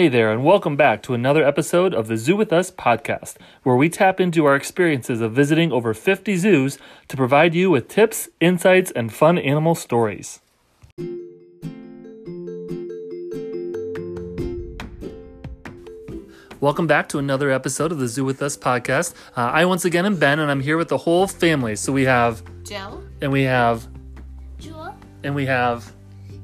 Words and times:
Hey 0.00 0.08
there, 0.08 0.32
and 0.32 0.42
welcome 0.42 0.76
back 0.76 1.02
to 1.02 1.12
another 1.12 1.44
episode 1.44 1.92
of 1.92 2.08
the 2.08 2.16
Zoo 2.16 2.34
with 2.34 2.54
Us 2.54 2.70
podcast, 2.70 3.36
where 3.64 3.76
we 3.76 3.90
tap 3.90 4.18
into 4.18 4.46
our 4.46 4.56
experiences 4.56 5.20
of 5.20 5.32
visiting 5.32 5.72
over 5.72 5.92
50 5.92 6.38
zoos 6.38 6.78
to 7.08 7.18
provide 7.18 7.54
you 7.54 7.70
with 7.70 7.86
tips, 7.86 8.26
insights, 8.40 8.90
and 8.92 9.12
fun 9.12 9.36
animal 9.36 9.74
stories. 9.74 10.40
Welcome 16.60 16.86
back 16.86 17.06
to 17.10 17.18
another 17.18 17.50
episode 17.50 17.92
of 17.92 17.98
the 17.98 18.08
Zoo 18.08 18.24
with 18.24 18.40
Us 18.40 18.56
podcast. 18.56 19.12
Uh, 19.36 19.50
I 19.52 19.66
once 19.66 19.84
again 19.84 20.06
am 20.06 20.16
Ben, 20.16 20.38
and 20.38 20.50
I'm 20.50 20.60
here 20.60 20.78
with 20.78 20.88
the 20.88 20.96
whole 20.96 21.26
family. 21.26 21.76
So 21.76 21.92
we 21.92 22.06
have 22.06 22.42
Jill, 22.64 23.04
and 23.20 23.30
we 23.30 23.42
have 23.42 23.86
Jewel, 24.58 24.96
and 25.22 25.34
we 25.34 25.44
have 25.44 25.92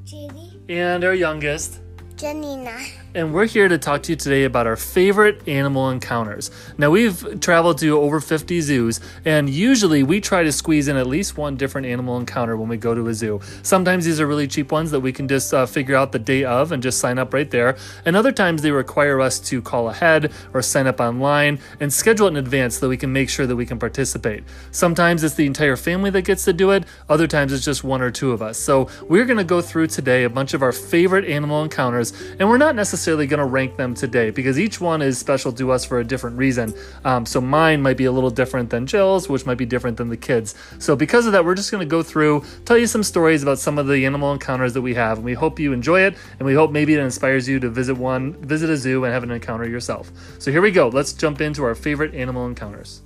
Judy, 0.05 0.61
and 0.69 1.03
our 1.03 1.15
youngest. 1.15 1.79
Janina. 2.17 2.77
And 3.17 3.33
we're 3.33 3.47
here 3.47 3.67
to 3.67 3.79
talk 3.79 4.03
to 4.03 4.11
you 4.11 4.15
today 4.15 4.43
about 4.43 4.67
our 4.67 4.75
favorite 4.75 5.47
animal 5.47 5.89
encounters. 5.89 6.51
Now, 6.77 6.91
we've 6.91 7.39
traveled 7.39 7.79
to 7.79 7.99
over 7.99 8.19
50 8.19 8.61
zoos, 8.61 8.99
and 9.25 9.49
usually 9.49 10.03
we 10.03 10.21
try 10.21 10.43
to 10.43 10.51
squeeze 10.51 10.87
in 10.87 10.97
at 10.97 11.07
least 11.07 11.35
one 11.35 11.57
different 11.57 11.87
animal 11.87 12.17
encounter 12.17 12.55
when 12.55 12.69
we 12.69 12.77
go 12.77 12.93
to 12.93 13.07
a 13.07 13.15
zoo. 13.15 13.41
Sometimes 13.63 14.05
these 14.05 14.19
are 14.19 14.27
really 14.27 14.47
cheap 14.47 14.71
ones 14.71 14.91
that 14.91 14.99
we 14.99 15.11
can 15.11 15.27
just 15.27 15.51
uh, 15.51 15.65
figure 15.65 15.95
out 15.95 16.11
the 16.11 16.19
day 16.19 16.43
of 16.43 16.71
and 16.71 16.83
just 16.83 16.99
sign 16.99 17.17
up 17.17 17.33
right 17.33 17.49
there, 17.49 17.75
and 18.05 18.15
other 18.15 18.31
times 18.31 18.61
they 18.61 18.69
require 18.69 19.19
us 19.19 19.39
to 19.39 19.63
call 19.63 19.89
ahead 19.89 20.31
or 20.53 20.61
sign 20.61 20.85
up 20.85 20.99
online 20.99 21.57
and 21.79 21.91
schedule 21.91 22.27
it 22.27 22.31
in 22.31 22.37
advance 22.37 22.75
so 22.75 22.81
that 22.81 22.89
we 22.89 22.97
can 22.97 23.11
make 23.11 23.31
sure 23.31 23.47
that 23.47 23.55
we 23.55 23.65
can 23.65 23.79
participate. 23.79 24.43
Sometimes 24.69 25.23
it's 25.23 25.33
the 25.33 25.47
entire 25.47 25.75
family 25.75 26.11
that 26.11 26.21
gets 26.21 26.45
to 26.45 26.53
do 26.53 26.69
it, 26.69 26.83
other 27.09 27.25
times 27.25 27.51
it's 27.51 27.65
just 27.65 27.83
one 27.83 28.03
or 28.03 28.11
two 28.11 28.31
of 28.31 28.43
us. 28.43 28.59
So, 28.59 28.89
we're 29.09 29.25
going 29.25 29.37
to 29.37 29.43
go 29.43 29.59
through 29.59 29.87
today 29.87 30.23
a 30.23 30.29
bunch 30.29 30.53
of 30.53 30.61
our 30.61 30.71
favorite 30.71 31.25
animal 31.25 31.63
encounters, 31.63 32.13
and 32.37 32.47
we're 32.47 32.59
not 32.59 32.75
necessarily 32.75 33.06
going 33.15 33.39
to 33.39 33.45
rank 33.45 33.77
them 33.77 33.93
today 33.93 34.29
because 34.29 34.59
each 34.59 34.81
one 34.81 35.01
is 35.01 35.17
special 35.17 35.53
to 35.53 35.71
us 35.71 35.85
for 35.85 35.99
a 35.99 36.03
different 36.03 36.37
reason. 36.37 36.73
Um, 37.05 37.25
so 37.25 37.39
mine 37.39 37.81
might 37.81 37.95
be 37.95 38.05
a 38.05 38.11
little 38.11 38.29
different 38.29 38.69
than 38.69 38.85
Jill's, 38.85 39.29
which 39.29 39.45
might 39.45 39.57
be 39.57 39.65
different 39.65 39.97
than 39.97 40.09
the 40.09 40.17
kids. 40.17 40.55
So 40.79 40.95
because 40.95 41.25
of 41.25 41.31
that, 41.31 41.45
we're 41.45 41.55
just 41.55 41.71
going 41.71 41.87
to 41.87 41.89
go 41.89 42.03
through, 42.03 42.43
tell 42.65 42.77
you 42.77 42.87
some 42.87 43.03
stories 43.03 43.43
about 43.43 43.59
some 43.59 43.77
of 43.77 43.87
the 43.87 44.05
animal 44.05 44.33
encounters 44.33 44.73
that 44.73 44.81
we 44.81 44.93
have, 44.95 45.19
and 45.19 45.25
we 45.25 45.33
hope 45.33 45.59
you 45.59 45.71
enjoy 45.71 46.01
it, 46.01 46.17
and 46.39 46.45
we 46.45 46.53
hope 46.53 46.71
maybe 46.71 46.93
it 46.93 46.99
inspires 46.99 47.47
you 47.47 47.59
to 47.59 47.69
visit 47.69 47.95
one, 47.95 48.33
visit 48.33 48.69
a 48.69 48.77
zoo, 48.77 49.05
and 49.05 49.13
have 49.13 49.23
an 49.23 49.31
encounter 49.31 49.67
yourself. 49.67 50.11
So 50.39 50.51
here 50.51 50.61
we 50.61 50.71
go. 50.71 50.89
Let's 50.89 51.13
jump 51.13 51.39
into 51.39 51.63
our 51.63 51.75
favorite 51.75 52.13
animal 52.13 52.47
encounters. 52.47 53.01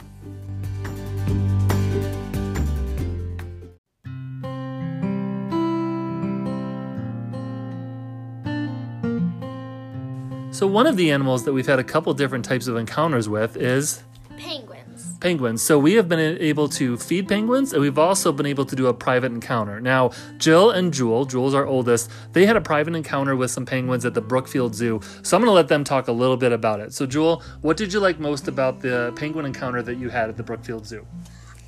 So 10.61 10.67
one 10.67 10.85
of 10.85 10.95
the 10.95 11.09
animals 11.09 11.43
that 11.45 11.53
we've 11.53 11.65
had 11.65 11.79
a 11.79 11.83
couple 11.83 12.13
different 12.13 12.45
types 12.45 12.67
of 12.67 12.77
encounters 12.77 13.27
with 13.27 13.57
is 13.57 14.03
Penguins. 14.37 15.17
penguins. 15.17 15.63
So 15.63 15.79
we 15.79 15.93
have 15.93 16.07
been 16.07 16.19
able 16.19 16.69
to 16.69 16.97
feed 16.97 17.27
penguins, 17.27 17.73
and 17.73 17.81
we've 17.81 17.97
also 17.97 18.31
been 18.31 18.45
able 18.45 18.65
to 18.65 18.75
do 18.75 18.85
a 18.85 18.93
private 18.93 19.31
encounter. 19.31 19.81
Now, 19.81 20.11
Jill 20.37 20.69
and 20.69 20.93
Jewel, 20.93 21.25
Jewel's 21.25 21.55
our 21.55 21.65
oldest, 21.65 22.11
they 22.33 22.45
had 22.45 22.57
a 22.57 22.61
private 22.61 22.93
encounter 22.93 23.35
with 23.35 23.49
some 23.49 23.65
penguins 23.65 24.05
at 24.05 24.13
the 24.13 24.21
Brookfield 24.21 24.75
Zoo. 24.75 25.01
So 25.23 25.35
I'm 25.35 25.41
going 25.41 25.49
to 25.49 25.55
let 25.55 25.67
them 25.67 25.83
talk 25.83 26.07
a 26.07 26.11
little 26.11 26.37
bit 26.37 26.51
about 26.51 26.79
it. 26.79 26.93
So, 26.93 27.07
Jewel, 27.07 27.41
what 27.61 27.75
did 27.75 27.91
you 27.91 27.99
like 27.99 28.19
most 28.19 28.47
about 28.47 28.81
the 28.81 29.13
penguin 29.15 29.47
encounter 29.47 29.81
that 29.81 29.95
you 29.95 30.09
had 30.09 30.29
at 30.29 30.37
the 30.37 30.43
Brookfield 30.43 30.85
Zoo? 30.85 31.07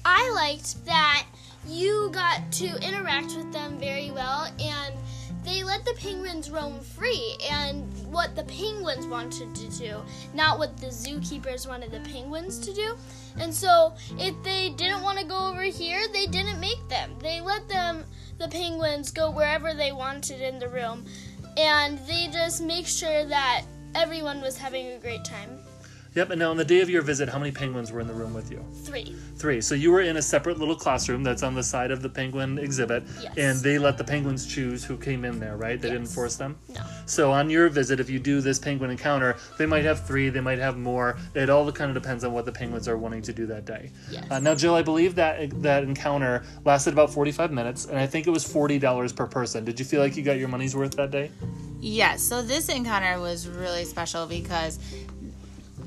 I 0.06 0.30
liked 0.36 0.86
that 0.86 1.26
you 1.68 2.12
got 2.12 2.52
to 2.52 2.68
interact 2.88 3.36
with 3.36 3.52
them 3.54 3.80
very 3.80 4.12
well 4.12 4.52
and 4.60 4.94
they 5.44 5.64
let 5.64 5.86
the 5.86 5.94
penguins 5.94 6.50
roam 6.50 6.80
free 6.80 7.36
and 7.50 7.84
what 8.08 8.36
the 8.36 8.44
penguins 8.44 9.06
wanted 9.08 9.54
to 9.56 9.70
do, 9.78 10.02
not 10.34 10.58
what 10.59 10.78
the 10.78 10.88
zookeepers 10.88 11.68
wanted 11.68 11.92
the 11.92 12.00
penguins 12.09 12.59
to 12.59 12.74
do. 12.74 12.96
And 13.38 13.53
so 13.53 13.94
if 14.18 14.36
they 14.44 14.70
didn't 14.72 15.02
want 15.02 15.20
to 15.20 15.26
go 15.26 15.48
over 15.50 15.64
here, 15.64 16.06
they 16.14 16.28
didn't 16.28 16.59
make 16.59 16.88
them. 16.90 17.16
They 17.20 17.42
let 17.42 17.68
them 17.68 18.06
the 18.38 18.48
penguins 18.48 19.12
go 19.12 19.32
wherever 19.32 19.74
they 19.74 19.92
wanted 19.92 20.42
in 20.42 20.59
the 20.59 20.68
room 20.70 21.06
and 21.58 22.00
they 22.08 22.30
just 22.32 22.62
make 22.62 22.88
sure 22.88 23.26
that 23.26 23.64
everyone 23.96 24.42
was 24.42 24.58
having 24.58 24.88
a 24.88 25.00
great 25.00 25.24
time. 25.24 25.62
Yep, 26.16 26.29
and 26.29 26.40
now 26.40 26.51
on 26.51 26.57
the 26.57 26.66
day 26.66 26.81
of 26.81 26.90
your 26.90 27.01
visit, 27.01 27.28
how 27.28 27.40
many 27.40 27.51
penguins 27.51 27.91
were 27.91 28.00
in 28.00 28.06
the 28.07 28.13
room 28.13 28.34
with 28.34 28.51
you? 28.51 28.63
Three. 28.84 29.16
Three. 29.38 29.62
So 29.62 29.74
you 29.74 29.91
were 29.91 30.01
in 30.01 30.18
a 30.18 30.22
separate 30.22 30.59
little 30.59 30.75
classroom 30.75 31.24
that's 31.24 31.41
on 31.41 31.56
the 31.56 31.63
side 31.63 31.90
of 31.90 32.01
the 32.03 32.09
penguin 32.09 32.59
exhibit, 32.59 33.03
Yes. 33.22 33.34
and 33.38 33.59
they 33.62 33.79
let 33.79 33.97
the 33.97 34.03
penguins 34.03 34.46
choose 34.46 34.84
who 34.84 34.96
came 34.96 35.25
in 35.25 35.40
there, 35.40 35.57
right? 35.57 35.81
They 35.81 35.90
didn't 35.90 36.07
force 36.07 36.35
them? 36.35 36.57
No. 36.75 36.81
So 37.07 37.31
on 37.31 37.50
your 37.50 37.68
visit, 37.69 38.00
if 38.00 38.09
you 38.12 38.19
do 38.19 38.41
this 38.41 38.59
penguin 38.59 38.91
encounter, 38.91 39.38
they 39.57 39.66
might 39.66 39.85
have 39.85 40.06
three, 40.06 40.29
they 40.29 40.40
might 40.41 40.59
have 40.59 40.78
more. 40.78 41.18
It 41.34 41.50
all 41.50 41.72
kind 41.72 41.90
of 41.96 42.02
depends 42.02 42.23
on 42.23 42.31
what 42.31 42.46
the 42.46 42.52
penguins 42.52 42.88
are 42.88 42.97
wanting 42.97 43.23
to 43.23 43.34
do 43.34 43.47
that 43.47 43.66
day. 43.66 43.90
Yes. 44.12 44.25
Uh, 44.29 44.40
now, 44.40 44.53
Jill, 44.53 44.75
I 44.75 44.84
believe 44.84 45.16
that 45.16 45.62
that 45.63 45.84
encounter 45.84 46.44
lasted 46.63 46.94
about 46.94 47.09
45 47.12 47.52
minutes, 47.52 47.85
and 47.85 47.97
I 47.97 48.06
think 48.06 48.28
it 48.28 48.31
was 48.31 48.46
$40 48.46 49.16
per 49.16 49.25
person. 49.25 49.66
Did 49.66 49.79
you 49.79 49.85
feel 49.85 50.00
like 50.02 50.16
you 50.16 50.23
got 50.23 50.38
your 50.38 50.47
money's 50.50 50.75
worth 50.75 50.96
that 50.97 51.09
day? 51.12 51.31
yes. 51.81 52.22
So 52.22 52.41
this 52.41 52.69
encounter 52.69 53.19
was 53.19 53.47
really 53.47 53.84
special 53.84 54.25
because 54.25 54.79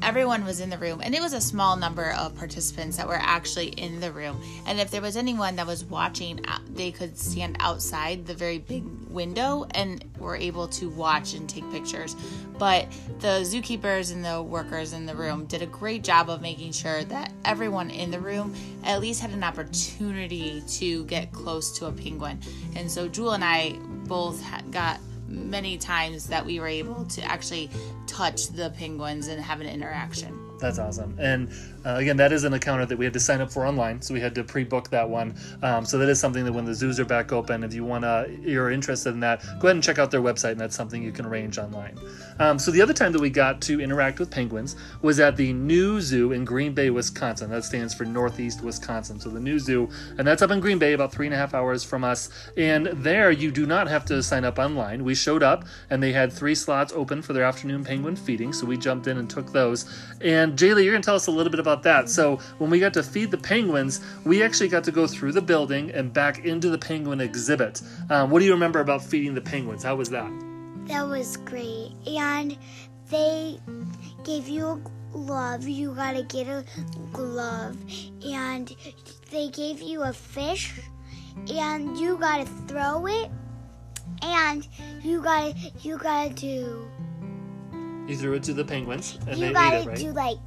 everyone 0.02 0.44
was 0.44 0.60
in 0.60 0.70
the 0.70 0.78
room, 0.78 1.00
and 1.02 1.14
it 1.14 1.20
was 1.20 1.32
a 1.32 1.40
small 1.40 1.76
number 1.76 2.12
of 2.12 2.36
participants 2.36 2.96
that 2.96 3.06
were 3.06 3.18
actually 3.20 3.68
in 3.68 4.00
the 4.00 4.12
room. 4.12 4.40
And 4.66 4.80
if 4.80 4.90
there 4.90 5.00
was 5.00 5.16
anyone 5.16 5.56
that 5.56 5.66
was 5.66 5.84
watching, 5.84 6.44
uh, 6.46 6.58
they 6.70 6.90
could 6.90 7.18
stand 7.18 7.56
outside 7.60 8.26
the 8.26 8.34
very 8.34 8.58
big 8.58 8.84
window 9.08 9.66
and 9.72 10.04
were 10.18 10.36
able 10.36 10.68
to 10.68 10.88
watch 10.90 11.34
and 11.34 11.48
take 11.48 11.70
pictures. 11.70 12.16
But 12.58 12.90
the 13.20 13.42
zookeepers 13.42 14.12
and 14.12 14.24
the 14.24 14.42
workers 14.42 14.92
in 14.92 15.06
the 15.06 15.14
room 15.14 15.46
did 15.46 15.62
a 15.62 15.66
great 15.66 16.02
job 16.02 16.30
of 16.30 16.40
making 16.40 16.72
sure 16.72 17.04
that 17.04 17.32
everyone 17.44 17.90
in 17.90 18.10
the 18.10 18.20
room 18.20 18.54
at 18.84 19.00
least 19.00 19.20
had 19.20 19.30
an 19.30 19.44
opportunity 19.44 20.62
to 20.68 21.04
get 21.04 21.32
close 21.32 21.76
to 21.78 21.86
a 21.86 21.92
penguin. 21.92 22.40
And 22.74 22.90
so 22.90 23.08
Jewel 23.08 23.32
and 23.32 23.44
I 23.44 23.76
both 24.06 24.42
got 24.70 25.00
many 25.28 25.76
times 25.78 26.26
that 26.28 26.44
we 26.44 26.60
were 26.60 26.66
able 26.68 27.04
to 27.04 27.22
actually 27.22 27.70
touch 28.06 28.48
the 28.48 28.70
penguins 28.70 29.28
and 29.28 29.40
have 29.42 29.60
an 29.60 29.66
interaction. 29.66 30.38
That's 30.58 30.78
awesome. 30.78 31.14
And 31.18 31.50
uh, 31.86 31.96
again, 31.98 32.16
that 32.16 32.32
is 32.32 32.44
an 32.44 32.52
encounter 32.52 32.84
that 32.84 32.98
we 32.98 33.04
had 33.04 33.14
to 33.14 33.20
sign 33.20 33.40
up 33.40 33.50
for 33.50 33.64
online, 33.64 34.02
so 34.02 34.12
we 34.12 34.20
had 34.20 34.34
to 34.34 34.42
pre-book 34.42 34.90
that 34.90 35.08
one. 35.08 35.34
Um, 35.62 35.84
so 35.84 35.98
that 35.98 36.08
is 36.08 36.18
something 36.18 36.44
that 36.44 36.52
when 36.52 36.64
the 36.64 36.74
zoos 36.74 36.98
are 36.98 37.04
back 37.04 37.32
open, 37.32 37.62
if 37.62 37.72
you 37.72 37.84
wanna, 37.84 38.26
you're 38.42 38.70
interested 38.70 39.10
in 39.10 39.20
that, 39.20 39.42
go 39.60 39.68
ahead 39.68 39.76
and 39.76 39.82
check 39.82 39.98
out 39.98 40.10
their 40.10 40.20
website, 40.20 40.52
and 40.52 40.60
that's 40.60 40.74
something 40.74 41.02
you 41.02 41.12
can 41.12 41.24
arrange 41.24 41.58
online. 41.58 41.96
Um, 42.40 42.58
so 42.58 42.70
the 42.70 42.82
other 42.82 42.92
time 42.92 43.12
that 43.12 43.20
we 43.20 43.30
got 43.30 43.60
to 43.62 43.80
interact 43.80 44.18
with 44.18 44.30
penguins 44.30 44.76
was 45.02 45.20
at 45.20 45.36
the 45.36 45.52
New 45.52 46.00
Zoo 46.00 46.32
in 46.32 46.44
Green 46.44 46.74
Bay, 46.74 46.90
Wisconsin. 46.90 47.50
That 47.50 47.64
stands 47.64 47.94
for 47.94 48.04
Northeast 48.04 48.62
Wisconsin. 48.62 49.20
So 49.20 49.30
the 49.30 49.40
New 49.40 49.58
Zoo, 49.58 49.88
and 50.18 50.26
that's 50.26 50.42
up 50.42 50.50
in 50.50 50.60
Green 50.60 50.78
Bay, 50.78 50.92
about 50.92 51.12
three 51.12 51.26
and 51.26 51.34
a 51.34 51.38
half 51.38 51.54
hours 51.54 51.84
from 51.84 52.04
us. 52.04 52.30
And 52.56 52.86
there, 52.86 53.30
you 53.30 53.50
do 53.50 53.64
not 53.64 53.88
have 53.88 54.04
to 54.06 54.22
sign 54.22 54.44
up 54.44 54.58
online. 54.58 55.04
We 55.04 55.14
showed 55.14 55.42
up, 55.42 55.64
and 55.90 56.02
they 56.02 56.12
had 56.12 56.32
three 56.32 56.54
slots 56.54 56.92
open 56.92 57.22
for 57.22 57.32
their 57.32 57.44
afternoon 57.44 57.84
penguin 57.84 58.16
feeding, 58.16 58.52
so 58.52 58.66
we 58.66 58.76
jumped 58.76 59.06
in 59.06 59.18
and 59.18 59.30
took 59.30 59.52
those. 59.52 59.86
And 60.20 60.58
Jaylee, 60.58 60.84
you're 60.84 60.92
gonna 60.92 61.04
tell 61.04 61.14
us 61.14 61.28
a 61.28 61.30
little 61.30 61.50
bit 61.50 61.60
about 61.60 61.75
that. 61.82 62.08
So 62.08 62.36
when 62.58 62.70
we 62.70 62.78
got 62.80 62.94
to 62.94 63.02
feed 63.02 63.30
the 63.30 63.38
penguins, 63.38 64.00
we 64.24 64.42
actually 64.42 64.68
got 64.68 64.84
to 64.84 64.92
go 64.92 65.06
through 65.06 65.32
the 65.32 65.42
building 65.42 65.90
and 65.92 66.12
back 66.12 66.44
into 66.44 66.68
the 66.70 66.78
penguin 66.78 67.20
exhibit. 67.20 67.82
Um, 68.10 68.30
what 68.30 68.40
do 68.40 68.44
you 68.44 68.52
remember 68.52 68.80
about 68.80 69.02
feeding 69.02 69.34
the 69.34 69.40
penguins? 69.40 69.82
How 69.82 69.96
was 69.96 70.10
that? 70.10 70.30
That 70.86 71.06
was 71.06 71.36
great. 71.38 71.92
And 72.06 72.56
they 73.10 73.58
gave 74.24 74.48
you 74.48 74.66
a 74.66 74.80
glove. 75.12 75.66
You 75.66 75.94
gotta 75.94 76.22
get 76.22 76.46
a 76.46 76.64
glove. 77.12 77.76
And 78.24 78.74
they 79.30 79.48
gave 79.48 79.80
you 79.80 80.02
a 80.02 80.12
fish. 80.12 80.74
And 81.52 81.98
you 81.98 82.16
gotta 82.16 82.46
throw 82.46 83.06
it. 83.06 83.30
And 84.22 84.66
you 85.02 85.20
gotta 85.20 85.54
you 85.82 85.98
gotta 85.98 86.32
do 86.32 86.88
You 88.06 88.16
threw 88.16 88.34
it 88.34 88.42
to 88.44 88.54
the 88.54 88.64
penguins, 88.64 89.18
and 89.26 89.36
you 89.36 89.52
they 89.52 89.60
ate 89.60 89.82
it, 89.82 89.86
right? 89.86 89.96
do 89.96 90.12
like 90.12 90.38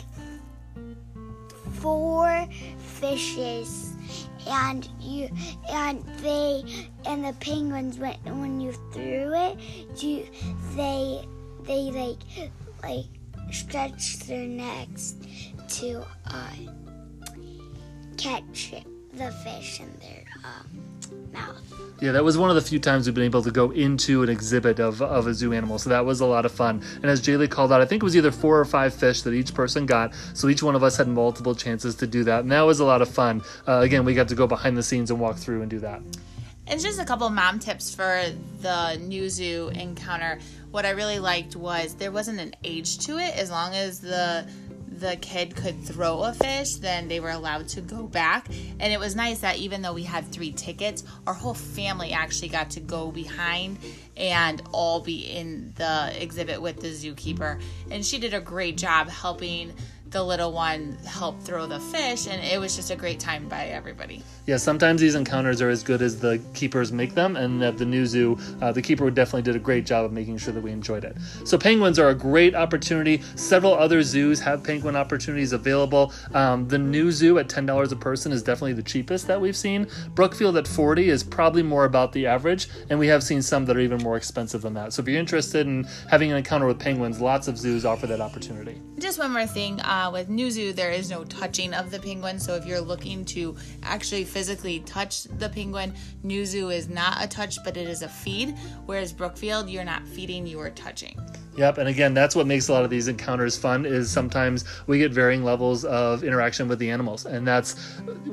four 1.81 2.48
fishes 2.78 3.94
and 4.48 4.88
you 5.00 5.30
and 5.70 6.04
they 6.22 6.64
and 7.06 7.24
the 7.24 7.34
penguins 7.40 7.98
when 7.98 8.16
when 8.26 8.60
you 8.60 8.72
threw 8.92 9.34
it 9.34 9.58
you 10.02 10.26
they 10.76 11.22
they 11.64 11.92
like 11.92 12.52
like 12.84 13.06
stretch 13.52 14.20
their 14.20 14.48
necks 14.48 15.16
to 15.68 16.04
uh 16.28 16.50
catch 18.18 18.74
the 19.14 19.31
fish 19.44 19.80
in 19.80 19.90
their 20.00 20.24
um, 20.44 20.88
mouth 21.31 21.62
Yeah, 22.02 22.14
that 22.14 22.24
was 22.24 22.38
one 22.38 22.50
of 22.50 22.56
the 22.56 22.62
few 22.62 22.80
times 22.80 23.06
we've 23.06 23.16
been 23.16 23.26
able 23.26 23.44
to 23.44 23.52
go 23.52 23.72
into 23.72 24.24
an 24.24 24.30
exhibit 24.30 24.80
of, 24.80 25.02
of 25.02 25.28
a 25.28 25.34
zoo 25.34 25.52
animal. 25.54 25.78
So 25.78 25.90
that 25.90 26.06
was 26.06 26.22
a 26.22 26.26
lot 26.26 26.46
of 26.46 26.52
fun. 26.52 26.81
And 26.96 27.06
as 27.06 27.22
Jaylee 27.22 27.50
called 27.50 27.72
out, 27.74 27.81
I 27.81 27.86
think 27.86 28.02
it 28.02 28.06
was 28.06 28.16
either 28.16 28.31
four 28.31 28.60
or 28.60 28.66
five 28.66 28.94
fish 28.94 29.22
that 29.24 29.34
each 29.34 29.54
person 29.54 29.86
got. 29.86 30.14
So 30.34 30.48
each 30.48 30.64
one 30.64 30.76
of 30.76 30.84
us 30.84 30.96
had 30.98 31.08
multiple 31.08 31.54
chances 31.56 31.96
to 31.96 32.08
do 32.08 32.24
that. 32.24 32.42
And 32.42 32.52
that 32.52 32.62
was 32.62 32.80
a 32.80 32.86
lot 32.86 33.02
of 33.02 33.10
fun. 33.10 33.42
Uh, 33.68 33.80
again, 33.80 34.06
we 34.06 34.14
got 34.14 34.30
to 34.30 34.36
go 34.36 34.48
behind 34.48 34.78
the 34.78 34.84
scenes 34.84 35.12
and 35.12 35.20
walk 35.20 35.36
through 35.36 35.62
and 35.62 35.70
do 35.70 35.80
that. 35.80 36.02
And 36.68 36.80
just 36.80 37.00
a 37.00 37.06
couple 37.06 37.28
mom 37.31 37.58
tips 37.58 37.94
for 37.94 38.24
the 38.62 38.96
new 38.98 39.28
zoo 39.28 39.72
encounter. 39.74 40.40
What 40.70 40.86
I 40.86 40.92
really 40.92 41.18
liked 41.18 41.56
was 41.56 41.96
there 41.96 42.12
wasn't 42.12 42.40
an 42.40 42.54
age 42.64 43.00
to 43.00 43.18
it 43.18 43.36
as 43.36 43.50
long 43.50 43.74
as 43.74 44.00
the 44.00 44.48
the 45.00 45.16
kid 45.18 45.56
could 45.56 45.84
throw 45.84 46.24
a 46.24 46.34
fish, 46.34 46.75
then 46.75 47.07
they 47.07 47.19
were 47.19 47.30
allowed 47.30 47.68
to 47.69 47.81
go 47.81 48.04
back. 48.04 48.48
And 48.80 48.92
it 48.94 49.00
was 49.00 49.16
nice 49.16 49.40
that 49.40 49.57
even 49.57 49.81
though 49.81 49.94
we 49.94 50.04
had 50.04 50.25
three 50.31 50.51
tickets, 50.51 51.04
our 51.25 51.34
whole 51.34 51.54
family 51.54 52.12
actually 52.12 52.50
got 52.50 52.72
to 52.72 52.80
go 52.80 53.12
behind 53.12 53.78
and 54.18 54.62
all 54.72 55.00
be 55.00 55.22
in 55.22 55.74
the 55.78 56.12
exhibit 56.22 56.62
with 56.62 56.81
the 56.81 56.90
zookeeper. 56.90 57.62
And 57.90 58.06
she 58.06 58.19
did 58.19 58.34
a 58.34 58.42
great 58.42 58.78
job 58.78 59.10
helping 59.10 59.74
the 60.11 60.23
little 60.23 60.51
one 60.51 60.97
help 61.06 61.39
throw 61.41 61.67
the 61.67 61.79
fish 61.79 62.27
and 62.27 62.44
it 62.44 62.59
was 62.59 62.75
just 62.75 62.89
a 62.91 62.95
great 62.95 63.19
time 63.19 63.47
by 63.47 63.65
everybody 63.65 64.23
Yeah, 64.47 64.57
sometimes 64.57 65.00
these 65.01 65.13
encounters 65.13 65.61
are 65.61 65.69
as 65.69 65.83
good 65.83 66.01
as 66.01 66.19
the 66.19 66.41
keepers 66.56 66.91
make 66.91 67.13
them, 67.13 67.35
and 67.35 67.63
at 67.63 67.77
the 67.77 67.85
new 67.85 68.06
zoo, 68.07 68.35
uh, 68.61 68.71
the 68.71 68.81
keeper 68.81 69.11
definitely 69.11 69.44
did 69.44 69.56
a 69.56 69.59
great 69.59 69.85
job 69.85 70.06
of 70.06 70.11
making 70.11 70.39
sure 70.39 70.51
that 70.53 70.63
we 70.63 70.71
enjoyed 70.71 71.03
it. 71.03 71.15
So 71.45 71.56
penguins 71.56 72.00
are 72.00 72.09
a 72.09 72.15
great 72.15 72.56
opportunity. 72.56 73.21
Several 73.35 73.75
other 73.75 74.01
zoos 74.01 74.39
have 74.39 74.63
penguin 74.63 74.95
opportunities 74.95 75.53
available. 75.53 76.11
Um, 76.33 76.67
the 76.67 76.79
new 76.79 77.11
zoo 77.11 77.38
at 77.38 77.47
ten 77.47 77.67
dollars 77.67 77.91
a 77.91 77.95
person 77.95 78.31
is 78.31 78.41
definitely 78.41 78.73
the 78.73 78.81
cheapest 78.81 79.27
that 79.27 79.39
we've 79.39 79.56
seen. 79.56 79.88
Brookfield 80.15 80.57
at 80.57 80.67
forty 80.67 81.09
is 81.09 81.23
probably 81.23 81.61
more 81.61 81.85
about 81.85 82.11
the 82.11 82.25
average, 82.25 82.69
and 82.89 82.97
we 82.97 83.06
have 83.06 83.21
seen 83.21 83.44
some 83.44 83.65
that 83.65 83.77
are 83.77 83.81
even 83.81 84.01
more 84.01 84.17
expensive 84.17 84.63
than 84.63 84.73
that. 84.73 84.94
So 84.94 85.03
if 85.03 85.07
you're 85.07 85.19
interested 85.19 85.67
in 85.67 85.83
having 86.09 86.31
an 86.31 86.38
encounter 86.38 86.65
with 86.65 86.79
penguins, 86.79 87.21
lots 87.21 87.47
of 87.47 87.56
zoos 87.56 87.85
offer 87.85 88.07
that 88.07 88.21
opportunity. 88.21 88.81
just 88.97 89.19
one 89.19 89.31
more 89.31 89.45
thing 89.45 89.79
uh, 90.00 90.10
with 90.12 90.28
zoo 90.51 90.72
there 90.72 90.92
is 90.92 91.10
no 91.10 91.24
touching 91.25 91.74
of 91.74 91.92
the 91.92 92.00
penguin 92.00 92.40
so 92.40 92.56
if 92.56 92.66
you're 92.66 92.80
looking 92.80 93.25
to 93.25 93.56
actually 93.84 94.24
physically 94.24 94.80
touch 94.81 95.24
the 95.24 95.50
penguin 95.50 95.94
zoo 96.46 96.69
is 96.69 96.88
not 96.88 97.22
a 97.24 97.28
touch 97.28 97.57
but 97.63 97.75
it 97.75 97.88
is 97.88 98.01
a 98.01 98.07
feed 98.07 98.56
whereas 98.86 99.12
brookfield 99.12 99.69
you're 99.69 99.84
not 99.84 100.07
feeding 100.07 100.48
you 100.48 100.60
are 100.60 100.72
touching 100.72 101.19
Yep, 101.57 101.78
and 101.78 101.90
again, 101.90 102.13
that's 102.13 102.38
what 102.38 102.48
makes 102.48 102.69
a 102.69 102.74
lot 102.74 102.86
of 102.86 102.90
these 102.90 103.10
encounters 103.10 103.57
fun. 103.57 103.86
Is 103.86 104.10
sometimes 104.10 104.63
we 104.88 104.98
get 104.98 105.12
varying 105.12 105.44
levels 105.44 105.84
of 105.84 106.24
interaction 106.24 106.69
with 106.69 106.80
the 106.80 106.90
animals, 106.90 107.25
and 107.25 107.45
that's 107.45 107.75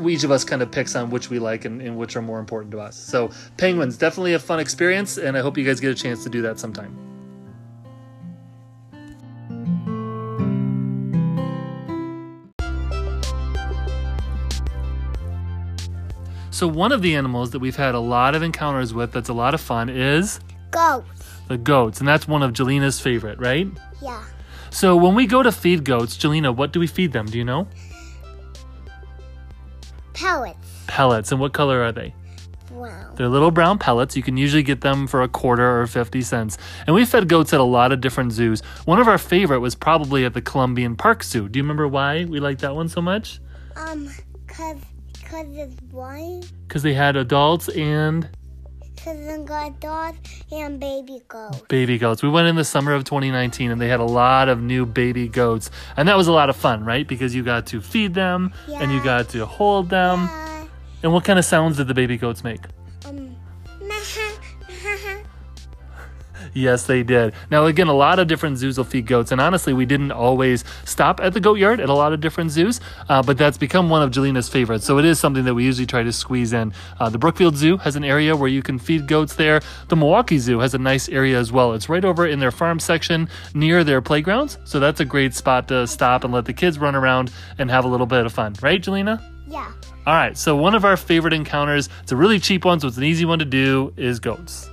each 0.07 0.23
of 0.23 0.31
us 0.31 0.45
kind 0.45 0.63
of 0.63 0.71
picks 0.71 0.95
on 0.95 1.11
which 1.11 1.29
we 1.29 1.41
like 1.41 1.65
and, 1.65 1.83
and 1.83 1.97
which 1.97 2.15
are 2.15 2.23
more 2.23 2.39
important 2.39 2.71
to 2.73 2.79
us. 2.79 2.95
So, 2.95 3.31
penguins 3.57 3.97
definitely 3.97 4.35
a 4.35 4.39
fun 4.39 4.61
experience, 4.61 5.19
and 5.19 5.37
I 5.37 5.41
hope 5.41 5.59
you 5.59 5.65
guys 5.65 5.81
get 5.81 5.91
a 5.91 5.95
chance 5.97 6.23
to 6.23 6.31
do 6.31 6.41
that 6.43 6.61
sometime. 6.61 7.16
So, 16.57 16.67
one 16.67 16.91
of 16.91 17.03
the 17.03 17.15
animals 17.17 17.51
that 17.51 17.59
we've 17.59 17.77
had 17.77 17.95
a 17.95 18.01
lot 18.01 18.35
of 18.35 18.43
encounters 18.43 18.95
with 18.95 19.13
that's 19.13 19.29
a 19.29 19.35
lot 19.35 19.53
of 19.53 19.61
fun 19.61 19.91
is 19.91 20.41
goats. 20.71 21.29
the 21.49 21.59
goats, 21.59 21.99
and 21.99 22.09
that's 22.09 22.27
one 22.27 22.43
of 22.43 22.55
Jelena's 22.55 22.99
favorite, 22.99 23.39
right? 23.39 23.69
Yeah. 24.01 24.25
So 24.71 24.97
when 24.97 25.15
we 25.15 25.27
go 25.27 25.43
to 25.43 25.53
feed 25.53 25.85
goats, 25.85 26.17
Jelena, 26.17 26.57
what 26.57 26.73
do 26.73 26.81
we 26.81 26.87
feed 26.87 27.13
them? 27.13 27.27
Do 27.27 27.37
you 27.37 27.45
know? 27.45 27.69
Pellets. 30.15 30.85
Pellets. 30.87 31.31
And 31.31 31.43
what 31.43 31.53
color 31.53 31.83
are 31.83 31.93
they? 31.93 32.15
Brown. 32.69 33.15
They're 33.17 33.29
little 33.29 33.51
brown 33.51 33.79
pellets. 33.79 34.17
You 34.17 34.23
can 34.23 34.39
usually 34.39 34.63
get 34.63 34.81
them 34.81 35.07
for 35.07 35.21
a 35.21 35.29
quarter 35.29 35.83
or 35.83 35.87
50 35.87 36.23
cents. 36.23 36.57
And 36.87 36.97
we 36.97 37.05
fed 37.05 37.29
goats 37.29 37.53
at 37.53 37.61
a 37.61 37.65
lot 37.65 37.93
of 37.93 38.01
different 38.01 38.33
zoos. 38.33 38.63
One 38.87 38.99
of 38.99 39.09
our 39.09 39.19
favorite 39.19 39.61
was 39.61 39.75
probably 39.75 40.25
at 40.25 40.33
the 40.33 40.41
Columbian 40.41 40.97
Park 40.97 41.23
Zoo. 41.23 41.51
Do 41.51 41.59
you 41.59 41.63
remember 41.63 41.87
why 41.87 42.25
we 42.25 42.41
liked 42.41 42.63
that 42.63 42.75
one 42.75 42.89
so 42.89 43.03
much? 43.03 43.41
Um, 43.77 44.11
cause, 44.47 44.79
cause 45.31 45.47
it's 45.51 45.77
white. 45.91 46.43
Because 46.67 46.83
they 46.83 46.95
had 46.95 47.17
adults 47.17 47.69
and 47.71 48.29
Cause 49.05 49.19
it 49.19 49.45
got 49.47 49.79
dogs 49.79 50.43
and 50.51 50.81
baby 50.81 51.21
goats. 51.29 51.61
baby 51.69 51.97
goats. 51.97 52.23
We 52.25 52.29
went 52.29 52.49
in 52.49 52.57
the 52.57 52.65
summer 52.65 52.93
of 52.93 53.05
2019 53.05 53.71
and 53.71 53.81
they 53.81 53.89
had 53.89 54.01
a 54.01 54.05
lot 54.05 54.49
of 54.49 54.61
new 54.61 54.85
baby 54.85 55.29
goats. 55.29 55.71
And 55.97 56.09
that 56.09 56.17
was 56.17 56.27
a 56.27 56.33
lot 56.33 56.51
of 56.51 56.57
fun, 56.57 56.85
right? 56.85 57.07
Because 57.07 57.33
you 57.35 57.45
got 57.45 57.67
to 57.67 57.81
feed 57.81 58.15
them 58.15 58.53
and 58.69 58.91
you 58.91 59.01
got 59.05 59.29
to 59.31 59.47
hold 59.47 59.91
them. 59.91 60.25
Uh, 60.25 60.65
And 61.05 61.13
what 61.13 61.25
kind 61.25 61.39
of 61.39 61.45
sounds 61.45 61.77
did 61.77 61.87
the 61.87 61.95
baby 61.95 62.17
goats 62.17 62.43
make? 62.43 62.63
Yes, 66.57 66.87
they 66.87 67.03
did. 67.03 67.35
Now, 67.51 67.67
again, 67.67 67.87
a 67.87 67.93
lot 67.93 68.19
of 68.19 68.29
different 68.29 68.57
zoos 68.57 68.79
will 68.79 68.85
feed 68.85 69.07
goats, 69.07 69.31
and 69.31 69.43
honestly, 69.43 69.75
we 69.75 69.85
didn't 69.85 70.11
always 70.11 70.65
stop 70.87 71.21
at 71.21 71.35
the 71.35 71.41
goat 71.41 71.59
yard 71.59 71.81
at 71.81 71.91
a 71.91 71.93
lot 71.93 72.15
of 72.15 72.23
different 72.23 72.51
zoos, 72.51 72.81
uh, 73.11 73.23
but 73.23 73.37
that's 73.37 73.59
become 73.59 73.91
one 73.91 74.03
of 74.03 74.11
Jelena's 74.11 74.49
favorites. 74.49 74.87
So 74.87 74.97
it 74.97 75.05
is 75.05 75.19
something 75.21 75.45
that 75.45 75.53
we 75.53 75.65
usually 75.65 75.85
try 75.85 76.03
to 76.03 76.15
squeeze 76.15 76.55
in. 76.55 76.73
Uh, 76.99 77.11
the 77.11 77.19
Brookfield 77.19 77.59
Zoo 77.59 77.77
has 77.77 77.95
an 77.95 78.05
area 78.05 78.35
where 78.35 78.49
you 78.49 78.63
can 78.63 78.79
feed 78.79 79.07
goats 79.07 79.35
there. 79.35 79.61
The 79.89 79.97
Milwaukee 79.97 80.39
Zoo 80.39 80.59
has 80.61 80.73
a 80.73 80.79
nice 80.79 81.11
area 81.11 81.39
as 81.39 81.53
well. 81.53 81.75
It's 81.75 81.91
right 81.91 82.07
over 82.07 82.27
in 82.27 82.39
their 82.39 82.51
farm 82.51 82.81
section 82.81 83.29
near 83.53 83.85
their 83.85 84.01
playgrounds, 84.01 84.57
so 84.65 84.81
that's 84.81 85.01
a 85.01 85.05
great 85.05 85.35
spot 85.35 85.69
to 85.69 85.87
stop 85.87 86.25
and 86.25 86.33
let 86.33 86.47
the 86.47 86.55
kids 86.55 86.79
run 86.79 86.95
around 86.95 87.31
and 87.59 87.71
have 87.71 87.85
a 87.85 87.89
little 87.89 88.07
bit 88.07 88.25
of 88.25 88.33
fun, 88.33 88.55
right, 88.63 88.81
Jelena? 88.81 89.23
yeah. 89.47 89.71
All 90.07 90.15
right, 90.15 90.39
so 90.39 90.57
one 90.57 90.75
of 90.75 90.87
our 90.87 90.97
favorite 90.97 91.35
encounters, 91.35 91.91
it's 92.03 92.13
a 92.13 92.17
really 92.17 92.41
cheap 92.41 92.65
one, 92.65 92.81
so 92.81 92.89
it's 92.89 92.97
an 92.97 93.05
easy 93.05 93.27
one 93.27 93.41
to 93.41 93.45
do, 93.45 93.93
is 93.99 94.21
goats. 94.21 94.71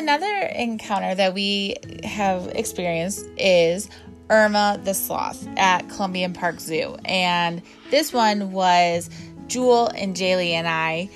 Another 0.00 0.50
encounter 0.54 1.14
that 1.14 1.34
we 1.34 1.76
have 2.04 2.46
experienced 2.54 3.26
is 3.36 3.90
Irma 4.30 4.80
the 4.82 4.94
sloth 4.94 5.46
at 5.58 5.90
Columbian 5.90 6.32
Park 6.32 6.58
Zoo, 6.58 6.96
and 7.04 7.60
this 7.90 8.10
one 8.10 8.50
was 8.50 9.10
Jewel 9.46 9.88
and 9.88 10.16
Jaylee 10.16 10.52
and 10.52 10.66
I 10.66 11.10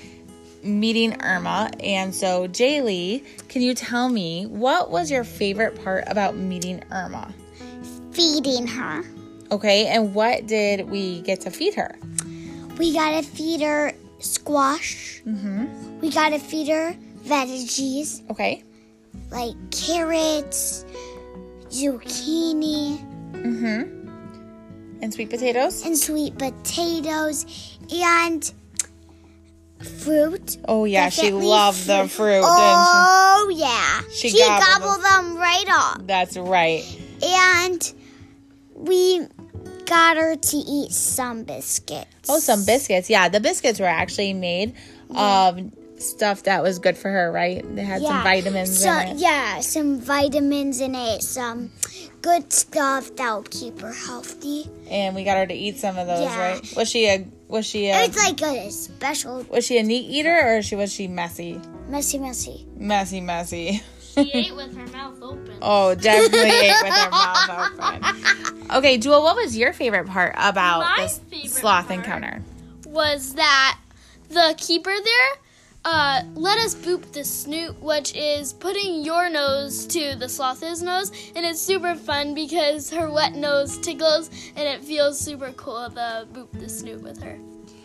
meeting 0.61 1.19
Irma. 1.21 1.71
And 1.79 2.13
so, 2.13 2.47
Jaylee, 2.47 3.23
can 3.49 3.63
you 3.63 3.73
tell 3.73 4.07
me 4.07 4.45
what 4.45 4.91
was 4.91 5.09
your 5.09 5.23
favorite 5.23 5.83
part 5.83 6.03
about 6.05 6.35
meeting 6.35 6.83
Irma? 6.91 7.33
Feeding 8.11 8.67
her. 8.67 9.03
Okay, 9.51 9.87
and 9.87 10.13
what 10.13 10.45
did 10.45 10.89
we 10.89 11.21
get 11.21 11.41
to 11.41 11.49
feed 11.49 11.73
her? 11.73 11.97
We 12.77 12.93
gotta 12.93 13.23
feed 13.23 13.61
her 13.61 13.93
squash. 14.19 15.23
Mm-hmm. 15.25 16.01
We 16.01 16.11
gotta 16.11 16.37
feed 16.37 16.67
her 16.67 16.95
veggies 17.25 18.29
Okay, 18.29 18.63
like 19.35 19.55
carrots, 19.71 20.85
zucchini, 21.69 22.97
Mm-hmm. 23.33 25.01
and 25.03 25.13
sweet 25.13 25.29
potatoes. 25.29 25.85
and 25.85 25.97
sweet 25.97 26.37
potatoes, 26.37 27.45
and 27.93 28.51
fruit. 29.99 30.57
Oh 30.67 30.85
yeah, 30.85 31.09
she 31.09 31.31
loved 31.31 31.85
the 31.85 32.07
fruit, 32.07 32.41
didn't 32.41 32.45
Oh 32.47 33.51
yeah, 33.55 34.01
She 34.11 34.29
she, 34.29 34.39
gobbled 34.39 34.63
gobbled 34.65 35.03
them 35.03 35.37
right 35.37 35.65
off. 35.69 35.97
That's 36.07 36.37
right. 36.37 36.83
and 37.21 37.93
we 38.73 39.27
got 39.85 40.17
her 40.17 40.35
to 40.35 40.57
eat 40.57 40.91
some 40.91 41.43
biscuits. 41.43 42.07
Oh, 42.29 42.39
some 42.39 42.65
biscuits. 42.65 43.09
Yeah, 43.09 43.29
the 43.29 43.39
biscuits 43.39 43.79
were 43.79 43.85
actually 43.85 44.33
made 44.33 44.73
of 45.15 45.59
stuff 45.97 46.43
that 46.43 46.61
was 46.63 46.79
good 46.79 46.97
for 46.97 47.09
her, 47.09 47.31
right? 47.31 47.63
They 47.75 47.83
had 47.83 48.01
some 48.01 48.23
vitamins 48.23 48.77
So 48.81 48.91
in 48.91 49.07
it. 49.09 49.17
yeah, 49.17 49.59
some 49.61 49.99
vitamins 49.99 50.81
in 50.81 50.95
it, 50.95 51.21
some 51.21 51.71
good 52.21 52.51
stuff 52.51 53.15
that'll 53.15 53.43
keep 53.43 53.79
her 53.81 53.93
healthy. 53.93 54.69
And 54.89 55.15
we 55.15 55.23
got 55.23 55.37
her 55.37 55.45
to 55.47 55.53
eat 55.53 55.77
some 55.77 55.97
of 55.97 56.07
those, 56.07 56.21
Yeah. 56.21 56.39
right? 56.51 56.73
Was 56.75 56.89
she 56.89 57.07
a 57.07 57.27
was 57.47 57.65
she 57.65 57.87
a 57.89 58.03
It's 58.03 58.17
like 58.17 58.41
a 58.41 58.71
special 58.71 59.45
was 59.49 59.65
she 59.65 59.77
a 59.77 59.83
neat 59.83 60.09
eater 60.09 60.57
or 60.57 60.61
she 60.61 60.75
was 60.75 60.91
she 60.91 61.07
messy? 61.07 61.59
messy, 61.87 62.17
messy. 62.17 62.65
Messy, 62.75 63.21
messy. 63.21 63.83
She 64.15 64.31
ate 64.33 64.55
with 64.55 64.75
her 64.77 64.87
mouth 64.87 65.21
open. 65.21 65.57
Oh, 65.61 65.93
definitely 65.93 66.49
ate 66.49 66.73
with 66.83 66.93
her 66.93 67.09
mouth 67.09 67.79
open. 67.79 68.61
Okay, 68.77 68.97
Jewel, 68.97 69.21
what 69.21 69.35
was 69.35 69.55
your 69.55 69.73
favorite 69.73 70.07
part 70.07 70.33
about 70.37 70.79
My 70.79 70.95
this 71.33 71.51
sloth 71.53 71.87
part- 71.87 71.99
encounter? 71.99 72.41
was 72.87 73.33
that 73.35 73.77
the 74.29 74.55
keeper 74.57 74.89
there 74.91 75.35
uh, 75.85 76.23
let 76.33 76.57
us 76.57 76.73
boop 76.73 77.11
the 77.11 77.23
snoot, 77.23 77.79
which 77.79 78.15
is 78.15 78.51
putting 78.51 79.05
your 79.05 79.29
nose 79.29 79.85
to 79.85 80.15
the 80.15 80.27
sloth's 80.27 80.81
nose, 80.81 81.11
and 81.35 81.45
it's 81.45 81.61
super 81.61 81.93
fun 81.93 82.33
because 82.33 82.89
her 82.89 83.11
wet 83.11 83.35
nose 83.35 83.77
tickles, 83.77 84.29
and 84.55 84.67
it 84.67 84.83
feels 84.83 85.19
super 85.19 85.51
cool 85.51 85.87
to 85.91 86.27
boop 86.33 86.51
the 86.53 86.67
snoot 86.67 87.01
with 87.03 87.21
her. 87.21 87.37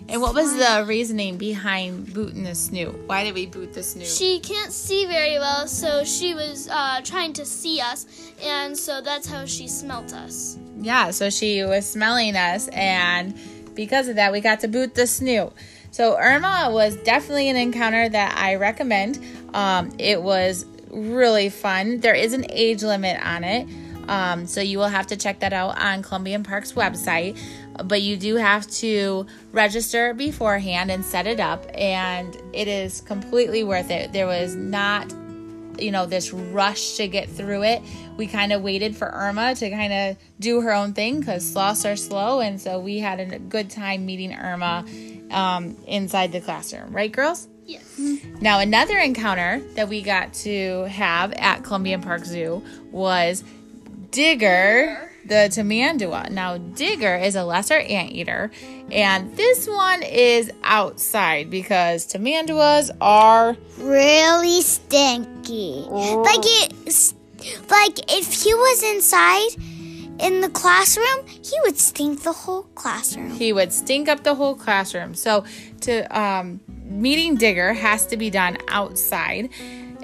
And 0.08 0.20
what 0.20 0.34
was 0.34 0.56
the 0.56 0.84
reasoning 0.88 1.36
behind 1.36 2.12
booting 2.12 2.42
the 2.42 2.54
snoot? 2.54 2.98
Why 3.06 3.22
did 3.22 3.34
we 3.34 3.46
boot 3.46 3.74
the 3.74 3.82
snoot? 3.82 4.08
She 4.08 4.40
can't 4.40 4.72
see 4.72 5.04
very 5.04 5.38
well, 5.38 5.68
so 5.68 6.02
she 6.02 6.34
was 6.34 6.68
uh, 6.68 7.02
trying 7.04 7.34
to 7.34 7.44
see 7.44 7.80
us, 7.80 8.06
and 8.42 8.76
so 8.76 9.02
that's 9.02 9.28
how 9.28 9.44
she 9.44 9.68
smelt 9.68 10.14
us. 10.14 10.58
Yeah, 10.78 11.10
so 11.10 11.28
she 11.28 11.62
was 11.64 11.88
smelling 11.88 12.34
us, 12.34 12.68
and 12.68 13.38
because 13.74 14.08
of 14.08 14.16
that, 14.16 14.32
we 14.32 14.40
got 14.40 14.60
to 14.60 14.68
boot 14.68 14.94
the 14.94 15.06
snoot. 15.06 15.52
So 15.90 16.16
Irma 16.16 16.70
was 16.70 16.96
definitely 16.96 17.48
an 17.48 17.56
encounter 17.56 18.08
that 18.08 18.36
I 18.38 18.56
recommend. 18.56 19.18
Um, 19.54 19.92
it 19.98 20.22
was 20.22 20.64
really 20.90 21.48
fun. 21.48 22.00
There 22.00 22.14
is 22.14 22.32
an 22.32 22.46
age 22.50 22.82
limit 22.82 23.20
on 23.24 23.44
it. 23.44 23.68
Um, 24.08 24.46
so 24.46 24.60
you 24.60 24.78
will 24.78 24.88
have 24.88 25.06
to 25.08 25.16
check 25.16 25.40
that 25.40 25.52
out 25.52 25.80
on 25.80 26.02
Columbian 26.02 26.42
Park's 26.42 26.72
website. 26.72 27.38
But 27.84 28.02
you 28.02 28.16
do 28.16 28.36
have 28.36 28.68
to 28.72 29.26
register 29.52 30.14
beforehand 30.14 30.90
and 30.90 31.04
set 31.04 31.26
it 31.26 31.40
up, 31.40 31.64
and 31.72 32.36
it 32.52 32.68
is 32.68 33.00
completely 33.00 33.64
worth 33.64 33.90
it. 33.90 34.12
There 34.12 34.26
was 34.26 34.54
not 34.54 35.12
you 35.78 35.90
know 35.90 36.04
this 36.04 36.32
rush 36.32 36.96
to 36.96 37.08
get 37.08 37.30
through 37.30 37.62
it 37.62 37.80
we 38.18 38.26
kind 38.26 38.52
of 38.52 38.60
waited 38.60 38.94
for 38.94 39.08
irma 39.14 39.54
to 39.54 39.70
kind 39.70 39.92
of 39.92 40.16
do 40.38 40.60
her 40.60 40.74
own 40.74 40.92
thing 40.92 41.20
because 41.20 41.48
sloths 41.48 41.86
are 41.86 41.96
slow 41.96 42.40
and 42.40 42.60
so 42.60 42.78
we 42.78 42.98
had 42.98 43.18
a 43.18 43.38
good 43.38 43.70
time 43.70 44.04
meeting 44.04 44.34
irma 44.34 44.84
um, 45.30 45.76
inside 45.86 46.32
the 46.32 46.40
classroom 46.40 46.92
right 46.92 47.12
girls 47.12 47.48
Yes. 47.66 48.00
now 48.40 48.58
another 48.58 48.98
encounter 48.98 49.60
that 49.74 49.88
we 49.88 50.02
got 50.02 50.34
to 50.34 50.84
have 50.84 51.32
at 51.34 51.62
columbian 51.62 52.00
park 52.02 52.24
zoo 52.24 52.62
was 52.90 53.44
digger 54.10 55.08
the 55.26 55.48
tamandua 55.52 56.28
now 56.30 56.56
digger 56.58 57.14
is 57.16 57.36
a 57.36 57.44
lesser 57.44 57.78
anteater 57.78 58.50
and 58.90 59.36
this 59.36 59.68
one 59.68 60.02
is 60.02 60.50
outside 60.64 61.48
because 61.50 62.06
tamanduas 62.12 62.90
are 63.00 63.56
Really 63.78 64.60
stinky. 64.62 65.84
Like 65.88 66.40
it, 66.42 67.14
like 67.70 68.12
if 68.12 68.42
he 68.42 68.52
was 68.52 68.82
inside 68.82 69.48
in 70.20 70.40
the 70.40 70.48
classroom, 70.48 71.26
he 71.26 71.56
would 71.64 71.78
stink 71.78 72.22
the 72.22 72.32
whole 72.32 72.64
classroom. 72.74 73.30
he 73.30 73.52
would 73.52 73.72
stink 73.72 74.08
up 74.08 74.22
the 74.22 74.34
whole 74.34 74.54
classroom. 74.54 75.14
So 75.14 75.44
to 75.82 76.18
um, 76.18 76.60
meeting 76.84 77.36
Digger 77.36 77.72
has 77.72 78.06
to 78.06 78.16
be 78.16 78.30
done 78.30 78.58
outside. 78.68 79.50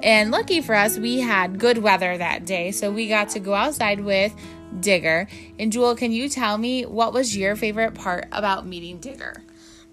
And 0.03 0.29
lucky 0.29 0.61
for 0.61 0.75
us, 0.75 0.97
we 0.97 1.19
had 1.19 1.59
good 1.59 1.79
weather 1.79 2.17
that 2.17 2.45
day, 2.45 2.71
so 2.71 2.91
we 2.91 3.07
got 3.07 3.29
to 3.29 3.39
go 3.39 3.53
outside 3.53 3.99
with 3.99 4.33
Digger. 4.79 5.27
And 5.57 5.71
Jewel, 5.71 5.95
can 5.95 6.11
you 6.11 6.29
tell 6.29 6.57
me 6.57 6.85
what 6.85 7.13
was 7.13 7.35
your 7.35 7.55
favorite 7.55 7.95
part 7.95 8.27
about 8.31 8.67
meeting 8.67 8.99
Digger? 8.99 9.43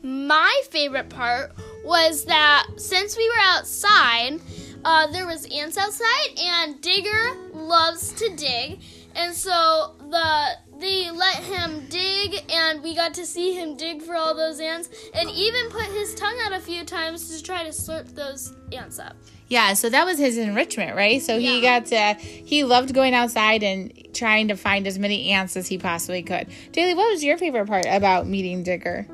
My 0.03 0.63
favorite 0.71 1.09
part 1.09 1.53
was 1.85 2.27
that 2.27 2.67
since 2.77 3.17
we 3.17 3.27
were 3.31 3.43
outside, 3.43 4.41
uh, 4.85 5.07
there 5.11 5.27
was 5.27 5.47
ants 5.47 5.79
outside, 5.79 6.39
and 6.39 6.79
Digger 6.83 7.35
loves 7.55 8.13
to 8.13 8.37
dig, 8.37 8.81
and 9.15 9.35
so 9.35 9.95
the 10.15 10.79
they 10.79 11.11
let 11.11 11.37
him 11.37 11.87
dig, 11.89 12.51
and 12.51 12.83
we 12.83 12.95
got 12.95 13.15
to 13.15 13.27
see 13.27 13.55
him 13.55 13.77
dig 13.77 14.03
for 14.03 14.15
all 14.15 14.35
those 14.35 14.61
ants, 14.61 14.89
and 15.15 15.29
even 15.31 15.71
put 15.71 15.85
his 15.87 16.15
tongue 16.15 16.39
out 16.45 16.53
a 16.53 16.61
few 16.61 16.85
times 16.85 17.37
to 17.37 17.43
try 17.43 17.63
to 17.65 17.71
slurp 17.71 18.15
those 18.15 18.53
ants 18.73 18.99
up. 18.99 19.17
Yeah, 19.49 19.75
so 19.75 19.89
that 19.91 20.05
was 20.05 20.19
his 20.19 20.39
enrichment, 20.39 20.97
right? 20.97 21.21
So 21.23 21.39
he 21.39 21.61
Yeah. 21.61 21.81
got 21.81 21.87
to, 21.87 22.15
he 22.21 22.65
loved 22.65 22.95
going 22.95 23.15
outside 23.15 23.63
and 23.63 23.93
trying 24.15 24.49
to 24.49 24.57
find 24.57 24.87
as 24.87 24.99
many 24.99 25.31
ants 25.31 25.57
as 25.57 25.69
he 25.69 25.79
possibly 25.79 26.23
could. 26.23 26.49
Jaylee, 26.73 26.97
what 26.97 27.11
was 27.13 27.23
your 27.23 27.37
favorite 27.39 27.67
part 27.67 27.87
about 27.89 28.27
meeting 28.27 28.63
Digger? 28.63 29.07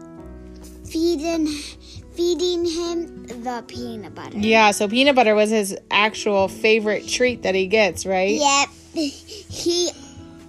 Feeding, 0.91 1.47
feeding 2.17 2.65
him 2.65 3.27
the 3.43 3.65
peanut 3.67 4.15
butter. 4.15 4.39
Yeah, 4.39 4.71
so 4.71 4.89
peanut 4.89 5.15
butter 5.17 5.35
was 5.35 5.51
his 5.51 5.77
actual 5.91 6.49
favorite 6.49 7.07
treat 7.09 7.43
that 7.43 7.55
he 7.55 7.67
gets, 7.67 8.07
right? 8.07 8.41
Yep, 8.41 8.69
he. 8.95 9.91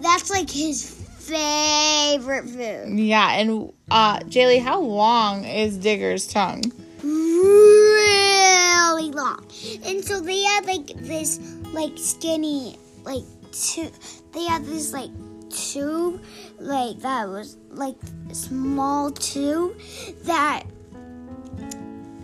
That's 0.01 0.29
like 0.29 0.49
his 0.49 0.89
favorite 1.19 2.49
food. 2.49 2.99
Yeah, 2.99 3.33
and 3.33 3.71
uh 3.89 4.19
Jaylee, 4.19 4.61
how 4.61 4.81
long 4.81 5.45
is 5.45 5.77
Digger's 5.77 6.27
tongue? 6.27 6.63
Really 7.03 8.31
long, 9.11 9.45
and 9.85 10.03
so 10.03 10.19
they 10.19 10.41
had 10.43 10.65
like 10.65 10.87
this 10.95 11.39
like 11.71 11.97
skinny 11.97 12.77
like 13.03 13.23
two. 13.51 13.89
They 14.33 14.43
had 14.45 14.65
this 14.65 14.93
like 14.93 15.11
tube 15.49 16.21
like 16.59 16.99
that 16.99 17.27
was 17.27 17.57
like 17.69 17.95
small 18.31 19.11
tube 19.11 19.79
that. 20.23 20.63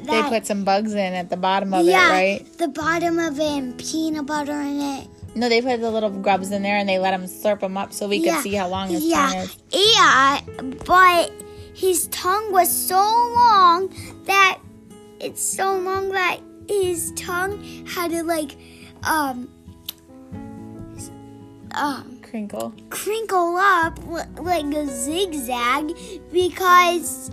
They 0.03 0.23
put 0.23 0.45
some 0.45 0.63
bugs 0.63 0.93
in 0.93 1.13
at 1.13 1.29
the 1.29 1.35
bottom 1.35 1.73
of 1.73 1.85
yeah, 1.85 2.07
it, 2.07 2.11
right? 2.11 2.41
Yeah. 2.41 2.65
The 2.65 2.67
bottom 2.69 3.19
of 3.19 3.37
it 3.39 3.43
and 3.43 3.77
peanut 3.77 4.25
butter 4.25 4.61
in 4.61 4.79
it. 4.79 5.07
No, 5.37 5.49
they 5.49 5.61
put 5.61 5.79
the 5.79 5.91
little 5.91 6.09
grubs 6.09 6.51
in 6.51 6.63
there 6.63 6.77
and 6.77 6.89
they 6.89 6.97
let 6.99 7.13
him 7.13 7.23
slurp 7.25 7.59
them 7.61 7.77
up 7.77 7.93
so 7.93 8.07
we 8.07 8.17
Yeah, 8.17 8.35
could 8.35 8.43
see 8.43 8.53
how 8.55 8.67
long 8.67 8.89
his 8.89 9.05
yeah, 9.05 9.29
tongue 9.29 9.37
is. 9.43 9.57
Yeah, 9.71 10.41
but 10.85 11.31
his 11.75 12.07
tongue 12.07 12.51
was 12.51 12.69
so 12.75 12.95
long 12.95 13.93
that 14.25 14.59
it's 15.19 15.41
so 15.41 15.77
long 15.77 16.09
that 16.09 16.39
his 16.67 17.11
tongue 17.15 17.63
had 17.85 18.11
to 18.11 18.23
like 18.23 18.55
um 19.03 19.47
um 21.75 22.19
Crinkle. 22.23 22.73
crinkle 22.89 23.55
up 23.57 23.99
like 24.39 24.65
a 24.73 24.87
zigzag 24.87 25.95
because 26.31 27.31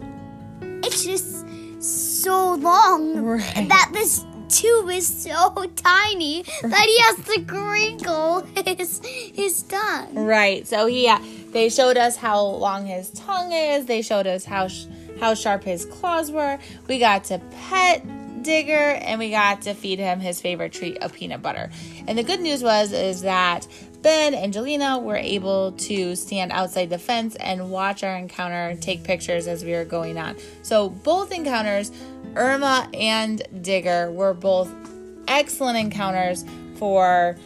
it's 0.60 1.04
just 1.04 1.44
so 1.82 2.54
long 2.54 3.16
Right. 3.24 3.68
that 3.68 3.90
this 3.92 4.24
tube 4.54 4.88
is 4.90 5.06
so 5.06 5.50
tiny 5.76 6.42
that 6.62 6.86
he 6.86 6.98
has 7.02 7.24
to 7.26 7.44
crinkle 7.44 8.40
his 8.54 9.00
his 9.04 9.62
tongue. 9.64 10.14
Right. 10.14 10.66
So 10.66 10.86
he, 10.86 11.08
uh, 11.08 11.18
they 11.50 11.68
showed 11.68 11.96
us 11.96 12.16
how 12.16 12.40
long 12.40 12.86
his 12.86 13.10
tongue 13.10 13.52
is. 13.52 13.86
They 13.86 14.02
showed 14.02 14.26
us 14.26 14.44
how 14.44 14.68
sh- 14.68 14.86
how 15.20 15.34
sharp 15.34 15.64
his 15.64 15.84
claws 15.86 16.30
were. 16.30 16.58
We 16.88 16.98
got 16.98 17.24
to 17.24 17.40
pet 17.68 18.04
Digger 18.42 18.72
and 18.72 19.18
we 19.18 19.30
got 19.30 19.62
to 19.62 19.74
feed 19.74 19.98
him 19.98 20.20
his 20.20 20.40
favorite 20.40 20.72
treat 20.72 20.98
of 20.98 21.12
peanut 21.12 21.42
butter. 21.42 21.70
And 22.06 22.18
the 22.18 22.22
good 22.22 22.40
news 22.40 22.62
was 22.62 22.92
is 22.92 23.22
that 23.22 23.66
Ben 24.02 24.34
and 24.34 24.52
Jelena 24.52 25.02
were 25.02 25.16
able 25.16 25.72
to 25.72 26.14
stand 26.14 26.52
outside 26.52 26.90
the 26.90 26.98
fence 26.98 27.36
and 27.36 27.70
watch 27.70 28.04
our 28.04 28.14
encounter 28.16 28.76
take 28.78 29.02
pictures 29.02 29.46
as 29.46 29.64
we 29.64 29.72
were 29.72 29.86
going 29.86 30.18
on. 30.18 30.36
So 30.62 30.90
both 30.90 31.32
encounters, 31.32 31.90
Irma 32.36 32.88
and 32.94 33.42
Digger, 33.62 34.10
were 34.10 34.34
both 34.34 34.72
excellent 35.28 35.78
encounters 35.78 36.44
for 36.76 37.36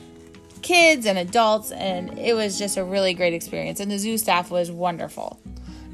kids 0.63 1.07
and 1.07 1.19
adults, 1.19 1.71
and 1.73 2.19
it 2.19 2.35
was 2.35 2.59
just 2.59 2.77
a 2.77 2.85
really 2.85 3.15
great 3.15 3.35
experience. 3.35 3.81
And 3.81 3.91
the 3.91 3.99
zoo 3.99 4.19
staff 4.19 4.51
was 4.51 4.71
wonderful. 4.71 5.41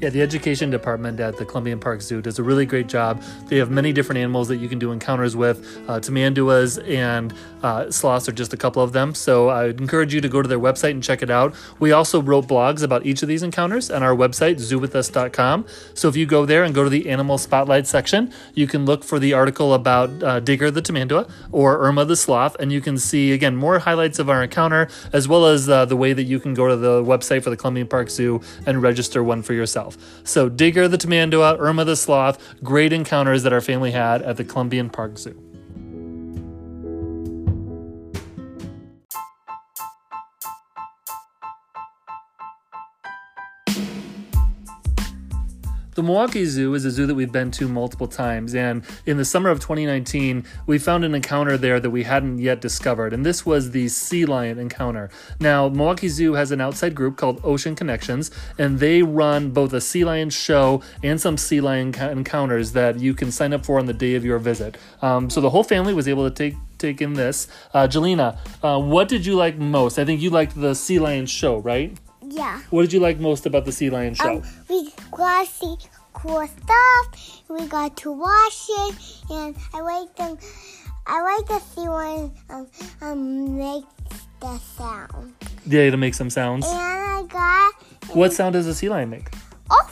Yeah, 0.05 0.11
the 0.11 0.21
education 0.21 0.69
department 0.69 1.19
at 1.19 1.35
the 1.35 1.45
Columbian 1.45 1.79
Park 1.79 1.99
Zoo 1.99 2.21
does 2.21 2.37
a 2.37 2.43
really 2.43 2.67
great 2.67 2.85
job. 2.85 3.23
They 3.47 3.57
have 3.57 3.71
many 3.71 3.91
different 3.91 4.19
animals 4.19 4.47
that 4.49 4.57
you 4.57 4.69
can 4.69 4.77
do 4.77 4.91
encounters 4.91 5.35
with. 5.35 5.65
Uh, 5.87 5.99
tamanduas 5.99 6.77
and 6.87 7.33
uh, 7.63 7.89
sloths 7.89 8.29
are 8.29 8.31
just 8.31 8.53
a 8.53 8.57
couple 8.57 8.83
of 8.83 8.93
them. 8.93 9.15
So 9.15 9.49
I 9.49 9.65
would 9.65 9.81
encourage 9.81 10.13
you 10.13 10.21
to 10.21 10.29
go 10.29 10.43
to 10.43 10.47
their 10.47 10.59
website 10.59 10.91
and 10.91 11.03
check 11.03 11.23
it 11.23 11.31
out. 11.31 11.55
We 11.79 11.91
also 11.91 12.21
wrote 12.21 12.47
blogs 12.47 12.83
about 12.83 13.03
each 13.07 13.23
of 13.23 13.27
these 13.27 13.41
encounters 13.41 13.89
on 13.89 14.03
our 14.03 14.15
website, 14.15 14.57
zoowithus.com. 14.57 15.65
So 15.95 16.07
if 16.07 16.15
you 16.15 16.27
go 16.27 16.45
there 16.45 16.63
and 16.63 16.75
go 16.75 16.83
to 16.83 16.89
the 16.91 17.09
animal 17.09 17.39
spotlight 17.39 17.87
section, 17.87 18.31
you 18.53 18.67
can 18.67 18.85
look 18.85 19.03
for 19.03 19.17
the 19.17 19.33
article 19.33 19.73
about 19.73 20.11
uh, 20.21 20.39
Digger 20.39 20.69
the 20.69 20.83
tamandua 20.83 21.27
or 21.51 21.79
Irma 21.79 22.05
the 22.05 22.15
sloth, 22.15 22.55
and 22.59 22.71
you 22.71 22.79
can 22.79 22.99
see, 22.99 23.31
again, 23.31 23.55
more 23.55 23.79
highlights 23.79 24.19
of 24.19 24.29
our 24.29 24.43
encounter, 24.43 24.87
as 25.13 25.27
well 25.27 25.47
as 25.47 25.67
uh, 25.67 25.85
the 25.85 25.97
way 25.97 26.13
that 26.13 26.25
you 26.25 26.39
can 26.39 26.53
go 26.53 26.67
to 26.67 26.75
the 26.75 27.01
website 27.01 27.41
for 27.41 27.49
the 27.49 27.57
Columbian 27.57 27.87
Park 27.87 28.11
Zoo 28.11 28.39
and 28.67 28.83
register 28.83 29.23
one 29.23 29.41
for 29.41 29.53
yourself. 29.53 29.94
So, 30.23 30.49
Digger 30.49 30.87
the 30.87 30.97
Tamandua, 30.97 31.59
Irma 31.59 31.85
the 31.85 31.95
Sloth, 31.95 32.41
great 32.63 32.93
encounters 32.93 33.43
that 33.43 33.53
our 33.53 33.61
family 33.61 33.91
had 33.91 34.21
at 34.21 34.37
the 34.37 34.43
Columbian 34.43 34.89
Park 34.89 35.17
Zoo. 35.17 35.44
The 45.95 46.03
Milwaukee 46.03 46.43
Zoo 46.43 46.73
is 46.73 46.83
a 46.83 46.91
zoo 46.91 47.05
that 47.05 47.15
we've 47.15 47.31
been 47.31 47.51
to 47.51 47.69
multiple 47.69 48.07
times, 48.07 48.53
and 48.53 48.83
in 49.05 49.15
the 49.15 49.23
summer 49.23 49.49
of 49.49 49.61
2019, 49.61 50.43
we 50.67 50.77
found 50.77 51.05
an 51.05 51.15
encounter 51.15 51.57
there 51.57 51.79
that 51.79 51.89
we 51.89 52.03
hadn't 52.03 52.39
yet 52.39 52.59
discovered, 52.59 53.13
and 53.13 53.25
this 53.25 53.45
was 53.45 53.71
the 53.71 53.87
sea 53.87 54.25
lion 54.25 54.59
encounter. 54.59 55.09
Now, 55.39 55.69
Milwaukee 55.69 56.09
Zoo 56.09 56.33
has 56.33 56.51
an 56.51 56.59
outside 56.59 56.95
group 56.95 57.15
called 57.15 57.39
Ocean 57.45 57.77
Connections, 57.77 58.29
and 58.57 58.79
they 58.79 59.03
run 59.03 59.51
both 59.51 59.71
a 59.71 59.79
sea 59.79 60.03
lion 60.03 60.31
show 60.31 60.81
and 61.01 61.21
some 61.21 61.37
sea 61.37 61.61
lion 61.61 61.93
co- 61.93 62.09
encounters 62.09 62.73
that 62.73 62.99
you 62.99 63.13
can 63.13 63.31
sign 63.31 63.53
up 63.53 63.65
for 63.65 63.79
on 63.79 63.85
the 63.85 63.93
day 63.93 64.15
of 64.15 64.25
your 64.25 64.37
visit. 64.37 64.77
Um, 65.01 65.29
so 65.29 65.39
the 65.39 65.51
whole 65.51 65.63
family 65.63 65.93
was 65.93 66.09
able 66.09 66.29
to 66.29 66.35
take 66.35 66.55
take 66.77 67.01
in 67.01 67.13
this. 67.13 67.47
Uh, 67.73 67.87
Jelena, 67.87 68.37
uh, 68.61 68.81
what 68.81 69.07
did 69.07 69.25
you 69.25 69.35
like 69.35 69.57
most? 69.57 69.97
I 69.97 70.03
think 70.03 70.19
you 70.19 70.29
liked 70.29 70.59
the 70.59 70.73
sea 70.73 70.99
lion 70.99 71.25
show, 71.25 71.59
right? 71.59 71.97
Yeah. 72.29 72.61
What 72.69 72.81
did 72.83 72.93
you 72.93 72.99
like 72.99 73.19
most 73.19 73.45
about 73.45 73.65
the 73.65 73.71
sea 73.71 73.89
lion 73.89 74.13
show? 74.15 74.37
Um, 74.37 74.43
we 74.69 74.89
got 75.11 75.45
to 75.47 75.51
see 75.51 75.75
cool 76.13 76.45
stuff. 76.47 77.41
We 77.49 77.65
got 77.67 77.95
to 77.97 78.11
watch 78.11 78.65
it, 78.69 78.95
and 79.29 79.55
I 79.73 79.81
like 79.81 80.15
them. 80.15 80.37
I 81.07 81.21
like 81.21 81.47
to 81.47 81.59
see 81.67 81.87
when 81.87 82.31
um, 82.49 82.67
um 83.01 83.57
make 83.57 83.83
the 84.39 84.57
sound. 84.77 85.33
yeah, 85.67 85.89
to 85.89 85.97
make 85.97 86.13
some 86.15 86.29
sounds. 86.29 86.65
And 86.67 86.75
I 86.77 87.23
got 87.29 87.73
What 88.15 88.33
sound 88.33 88.53
does 88.53 88.65
a 88.67 88.73
sea 88.73 88.89
lion 88.89 89.09
make? 89.09 89.29
oh 89.69 89.87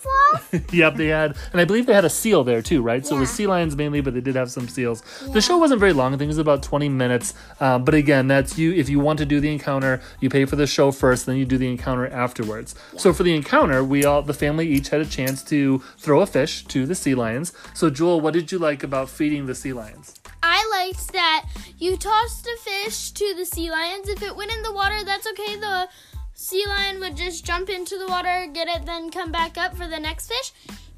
fall 0.00 0.60
yep, 0.72 0.96
they 0.96 1.08
had, 1.08 1.36
and 1.52 1.60
I 1.60 1.64
believe 1.64 1.86
they 1.86 1.94
had 1.94 2.04
a 2.04 2.10
seal 2.10 2.44
there 2.44 2.62
too, 2.62 2.82
right? 2.82 3.06
So 3.06 3.16
it 3.16 3.20
was 3.20 3.30
sea 3.30 3.46
lions 3.46 3.76
mainly, 3.76 4.00
but 4.00 4.14
they 4.14 4.20
did 4.20 4.34
have 4.34 4.50
some 4.50 4.68
seals. 4.68 5.02
The 5.32 5.40
show 5.40 5.58
wasn't 5.58 5.80
very 5.80 5.92
long. 5.92 6.14
I 6.14 6.16
think 6.16 6.26
it 6.26 6.28
was 6.28 6.38
about 6.38 6.62
20 6.62 6.88
minutes. 6.88 7.34
Um, 7.60 7.84
but 7.84 7.94
again, 7.94 8.26
that's 8.26 8.58
you. 8.58 8.72
If 8.72 8.88
you 8.88 9.00
want 9.00 9.18
to 9.18 9.26
do 9.26 9.40
the 9.40 9.52
encounter, 9.52 10.00
you 10.20 10.30
pay 10.30 10.44
for 10.44 10.56
the 10.56 10.66
show 10.66 10.90
first, 10.90 11.26
then 11.26 11.36
you 11.36 11.44
do 11.44 11.58
the 11.58 11.70
encounter 11.70 12.06
afterwards. 12.08 12.74
So 12.96 13.12
for 13.12 13.22
the 13.22 13.34
encounter, 13.34 13.84
we 13.84 14.04
all, 14.04 14.22
the 14.22 14.34
family 14.34 14.68
each 14.68 14.88
had 14.88 15.00
a 15.00 15.06
chance 15.06 15.42
to 15.44 15.82
throw 15.98 16.20
a 16.20 16.26
fish 16.26 16.64
to 16.66 16.86
the 16.86 16.94
sea 16.94 17.14
lions. 17.14 17.52
So 17.74 17.90
Jewel, 17.90 18.20
what 18.20 18.34
did 18.34 18.50
you 18.52 18.58
like 18.58 18.82
about 18.82 19.08
feeding 19.08 19.46
the 19.46 19.54
sea 19.54 19.72
lions? 19.72 20.20
I 20.42 20.66
liked 20.72 21.12
that 21.12 21.46
you 21.78 21.96
tossed 21.96 22.46
a 22.46 22.56
fish 22.62 23.10
to 23.12 23.34
the 23.36 23.44
sea 23.44 23.70
lions. 23.70 24.08
If 24.08 24.22
it 24.22 24.34
went 24.34 24.52
in 24.52 24.62
the 24.62 24.72
water, 24.72 25.04
that's 25.04 25.26
okay. 25.28 25.56
The 25.56 25.88
sea 26.40 26.64
lion 26.66 27.00
would 27.00 27.16
just 27.16 27.44
jump 27.44 27.68
into 27.68 27.98
the 27.98 28.06
water, 28.06 28.46
get 28.52 28.66
it, 28.66 28.86
then 28.86 29.10
come 29.10 29.30
back 29.30 29.58
up 29.58 29.76
for 29.76 29.86
the 29.86 30.00
next 30.00 30.26
fish. 30.28 30.52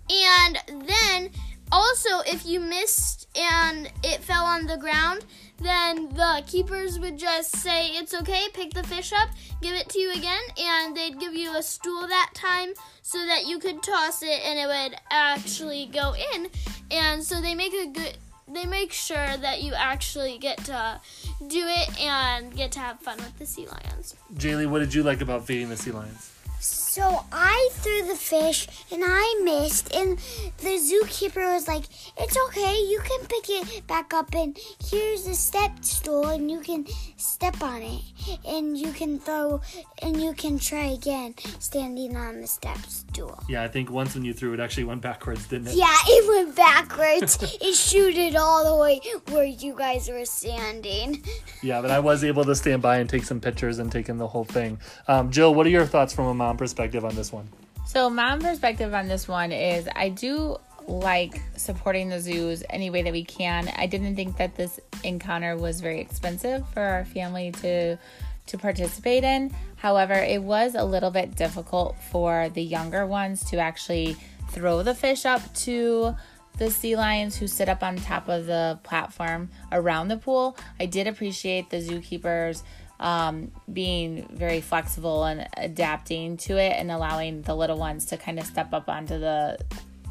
And 0.08 0.86
then 0.86 1.30
also, 1.72 2.20
if 2.20 2.46
you 2.46 2.60
missed 2.60 3.26
and 3.36 3.90
it 4.04 4.22
fell 4.22 4.44
on 4.44 4.66
the 4.66 4.76
ground, 4.76 5.24
then 5.58 6.10
the 6.10 6.44
keepers 6.46 7.00
would 7.00 7.18
just 7.18 7.56
say, 7.56 7.88
It's 7.88 8.14
okay, 8.14 8.46
pick 8.54 8.72
the 8.72 8.84
fish 8.84 9.12
up, 9.12 9.30
give 9.60 9.74
it 9.74 9.88
to 9.88 9.98
you 9.98 10.12
again, 10.12 10.42
and 10.58 10.96
they'd 10.96 11.18
give 11.18 11.34
you 11.34 11.56
a 11.56 11.62
stool 11.62 12.06
that 12.06 12.30
time 12.34 12.72
so 13.02 13.18
that 13.26 13.46
you 13.46 13.58
could 13.58 13.82
toss 13.82 14.22
it 14.22 14.40
and 14.46 14.58
it 14.58 14.66
would 14.66 14.96
actually 15.10 15.86
go 15.92 16.14
in. 16.34 16.48
And 16.92 17.22
so 17.22 17.40
they 17.40 17.56
make 17.56 17.74
a 17.74 17.88
good 17.88 18.16
they 18.52 18.66
make 18.66 18.92
sure 18.92 19.36
that 19.36 19.62
you 19.62 19.72
actually 19.74 20.38
get 20.38 20.58
to 20.64 21.00
do 21.46 21.64
it 21.66 22.00
and 22.00 22.54
get 22.54 22.72
to 22.72 22.80
have 22.80 23.00
fun 23.00 23.16
with 23.18 23.38
the 23.38 23.46
sea 23.46 23.66
lions. 23.66 24.14
Jaylee, 24.34 24.68
what 24.68 24.80
did 24.80 24.94
you 24.94 25.02
like 25.02 25.20
about 25.20 25.46
feeding 25.46 25.68
the 25.68 25.76
sea 25.76 25.90
lions? 25.90 26.32
So 26.62 27.24
I 27.32 27.70
threw 27.72 28.06
the 28.06 28.14
fish 28.14 28.68
and 28.92 29.02
I 29.04 29.40
missed, 29.42 29.92
and 29.94 30.18
the 30.58 30.78
zookeeper 30.78 31.52
was 31.52 31.66
like, 31.66 31.84
"It's 32.16 32.36
okay, 32.48 32.76
you 32.78 33.00
can 33.00 33.26
pick 33.26 33.50
it 33.50 33.86
back 33.86 34.14
up, 34.14 34.34
and 34.34 34.56
here's 34.88 35.26
a 35.26 35.34
step 35.34 35.84
stool, 35.84 36.26
and 36.26 36.50
you 36.50 36.60
can 36.60 36.86
step 37.16 37.60
on 37.62 37.82
it, 37.82 38.02
and 38.46 38.78
you 38.78 38.92
can 38.92 39.18
throw, 39.18 39.60
and 40.02 40.20
you 40.20 40.34
can 40.34 40.58
try 40.58 40.84
again 40.84 41.34
standing 41.58 42.16
on 42.16 42.40
the 42.42 42.46
step 42.46 42.78
stool." 42.86 43.42
Yeah, 43.48 43.64
I 43.64 43.68
think 43.68 43.90
once 43.90 44.14
when 44.14 44.24
you 44.24 44.32
threw 44.32 44.52
it, 44.54 44.60
actually 44.60 44.84
went 44.84 45.00
backwards, 45.00 45.46
didn't 45.48 45.68
it? 45.68 45.74
Yeah, 45.74 45.96
it 46.06 46.28
went 46.28 46.54
backwards. 46.54 47.42
it 47.60 47.74
shooted 47.74 48.36
all 48.36 48.76
the 48.76 48.80
way 48.80 49.00
where 49.30 49.44
you 49.44 49.74
guys 49.74 50.08
were 50.08 50.26
standing. 50.26 51.24
Yeah, 51.62 51.80
but 51.80 51.90
I 51.90 51.98
was 51.98 52.22
able 52.22 52.44
to 52.44 52.54
stand 52.54 52.82
by 52.82 52.98
and 52.98 53.08
take 53.08 53.24
some 53.24 53.40
pictures 53.40 53.78
and 53.78 53.90
take 53.90 54.08
in 54.08 54.18
the 54.18 54.28
whole 54.28 54.44
thing. 54.44 54.78
Um, 55.08 55.30
Jill, 55.30 55.54
what 55.54 55.66
are 55.66 55.70
your 55.70 55.86
thoughts 55.86 56.12
from 56.12 56.26
a 56.26 56.34
mom 56.52 56.58
perspective 56.58 57.04
on 57.04 57.14
this 57.14 57.32
one? 57.32 57.48
So, 57.86 58.10
mom 58.10 58.40
perspective 58.40 58.92
on 58.92 59.08
this 59.08 59.26
one 59.26 59.52
is 59.52 59.88
I 59.96 60.10
do 60.10 60.56
like 60.86 61.40
supporting 61.56 62.08
the 62.10 62.20
zoos 62.20 62.62
any 62.68 62.90
way 62.90 63.02
that 63.02 63.12
we 63.12 63.24
can. 63.24 63.72
I 63.76 63.86
didn't 63.86 64.16
think 64.16 64.36
that 64.36 64.54
this 64.56 64.78
encounter 65.02 65.56
was 65.56 65.80
very 65.80 66.00
expensive 66.00 66.68
for 66.70 66.82
our 66.82 67.04
family 67.04 67.52
to 67.62 67.96
to 68.44 68.58
participate 68.58 69.24
in. 69.24 69.54
However, 69.76 70.14
it 70.14 70.42
was 70.42 70.74
a 70.74 70.84
little 70.84 71.10
bit 71.10 71.36
difficult 71.36 71.96
for 72.10 72.50
the 72.50 72.62
younger 72.62 73.06
ones 73.06 73.44
to 73.50 73.58
actually 73.58 74.16
throw 74.50 74.82
the 74.82 74.94
fish 74.94 75.24
up 75.24 75.54
to 75.54 76.14
the 76.58 76.70
sea 76.70 76.96
lions 76.96 77.36
who 77.36 77.46
sit 77.46 77.68
up 77.68 77.82
on 77.82 77.96
top 77.96 78.28
of 78.28 78.46
the 78.46 78.78
platform 78.82 79.48
around 79.70 80.08
the 80.08 80.16
pool. 80.18 80.56
I 80.78 80.86
did 80.86 81.06
appreciate 81.06 81.70
the 81.70 81.78
zookeepers 81.78 82.62
um, 83.02 83.50
being 83.70 84.28
very 84.30 84.60
flexible 84.60 85.24
and 85.24 85.48
adapting 85.56 86.36
to 86.36 86.56
it 86.56 86.74
and 86.78 86.90
allowing 86.90 87.42
the 87.42 87.54
little 87.54 87.76
ones 87.76 88.06
to 88.06 88.16
kind 88.16 88.38
of 88.38 88.46
step 88.46 88.72
up 88.72 88.88
onto 88.88 89.18
the 89.18 89.58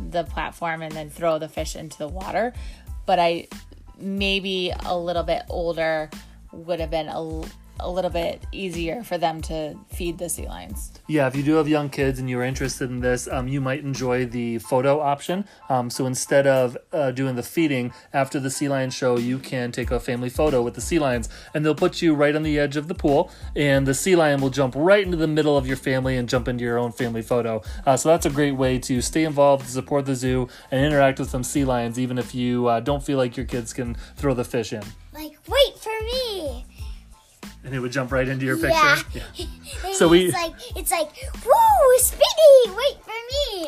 the 0.09 0.23
platform 0.25 0.81
and 0.81 0.91
then 0.93 1.09
throw 1.09 1.39
the 1.39 1.47
fish 1.47 1.75
into 1.75 1.97
the 1.97 2.07
water. 2.07 2.53
But 3.05 3.17
I 3.17 3.47
maybe 3.97 4.73
a 4.85 4.97
little 4.97 5.23
bit 5.23 5.43
older 5.49 6.09
would 6.51 6.79
have 6.81 6.91
been 6.91 7.07
a, 7.07 7.43
a 7.79 7.89
little 7.89 8.11
bit 8.11 8.43
easier 8.51 9.03
for 9.03 9.17
them 9.17 9.41
to 9.41 9.75
feed 9.93 10.17
the 10.17 10.29
sea 10.29 10.47
lions. 10.47 10.91
Yeah, 11.07 11.27
if 11.27 11.35
you 11.35 11.43
do 11.43 11.55
have 11.55 11.67
young 11.67 11.89
kids 11.89 12.19
and 12.19 12.29
you're 12.29 12.43
interested 12.43 12.89
in 12.89 12.99
this, 12.99 13.27
um, 13.27 13.47
you 13.47 13.59
might 13.59 13.83
enjoy 13.83 14.25
the 14.25 14.59
photo 14.59 14.99
option. 14.99 15.45
Um, 15.69 15.89
so 15.89 16.05
instead 16.05 16.47
of 16.47 16.77
uh, 16.93 17.11
doing 17.11 17.35
the 17.35 17.43
feeding 17.43 17.93
after 18.13 18.39
the 18.39 18.49
sea 18.49 18.69
lion 18.69 18.91
show, 18.91 19.17
you 19.17 19.39
can 19.39 19.71
take 19.71 19.91
a 19.91 19.99
family 19.99 20.29
photo 20.29 20.61
with 20.61 20.75
the 20.75 20.81
sea 20.81 20.99
lions, 20.99 21.29
and 21.53 21.65
they'll 21.65 21.75
put 21.75 22.01
you 22.01 22.13
right 22.13 22.35
on 22.35 22.43
the 22.43 22.59
edge 22.59 22.77
of 22.77 22.87
the 22.87 22.95
pool, 22.95 23.31
and 23.55 23.87
the 23.87 23.93
sea 23.93 24.15
lion 24.15 24.41
will 24.41 24.49
jump 24.49 24.73
right 24.77 25.03
into 25.03 25.17
the 25.17 25.27
middle 25.27 25.57
of 25.57 25.65
your 25.67 25.77
family 25.77 26.17
and 26.17 26.29
jump 26.29 26.47
into 26.47 26.63
your 26.63 26.77
own 26.77 26.91
family 26.91 27.21
photo. 27.21 27.61
Uh, 27.85 27.97
so 27.97 28.09
that's 28.09 28.25
a 28.25 28.29
great 28.29 28.55
way 28.55 28.77
to 28.79 29.01
stay 29.01 29.23
involved, 29.23 29.67
support 29.67 30.05
the 30.05 30.15
zoo, 30.15 30.47
and 30.69 30.85
interact 30.85 31.19
with 31.19 31.29
some 31.29 31.43
sea 31.43 31.65
lions, 31.65 31.99
even 31.99 32.17
if 32.17 32.35
you 32.35 32.67
uh, 32.67 32.79
don't 32.79 33.03
feel 33.03 33.17
like 33.17 33.35
your 33.35 33.45
kids 33.45 33.73
can 33.73 33.95
throw 34.15 34.33
the 34.33 34.45
fish 34.45 34.71
in. 34.71 34.83
Like, 35.13 35.33
wait 35.47 35.77
for 35.77 35.91
me. 36.03 36.65
And 37.63 37.75
it 37.75 37.79
would 37.79 37.91
jump 37.91 38.11
right 38.11 38.27
into 38.27 38.45
your 38.45 38.57
Yeah. 38.57 38.95
picture. 38.95 39.21
Yeah. 39.35 39.45
So 39.93 40.07
we- 40.07 40.25
it's 40.25 40.33
like 40.33 40.53
it's 40.75 40.91
like 40.91 41.09
woo, 41.45 41.97
Speedy, 41.99 42.75
wait 42.75 42.97
for 43.03 43.11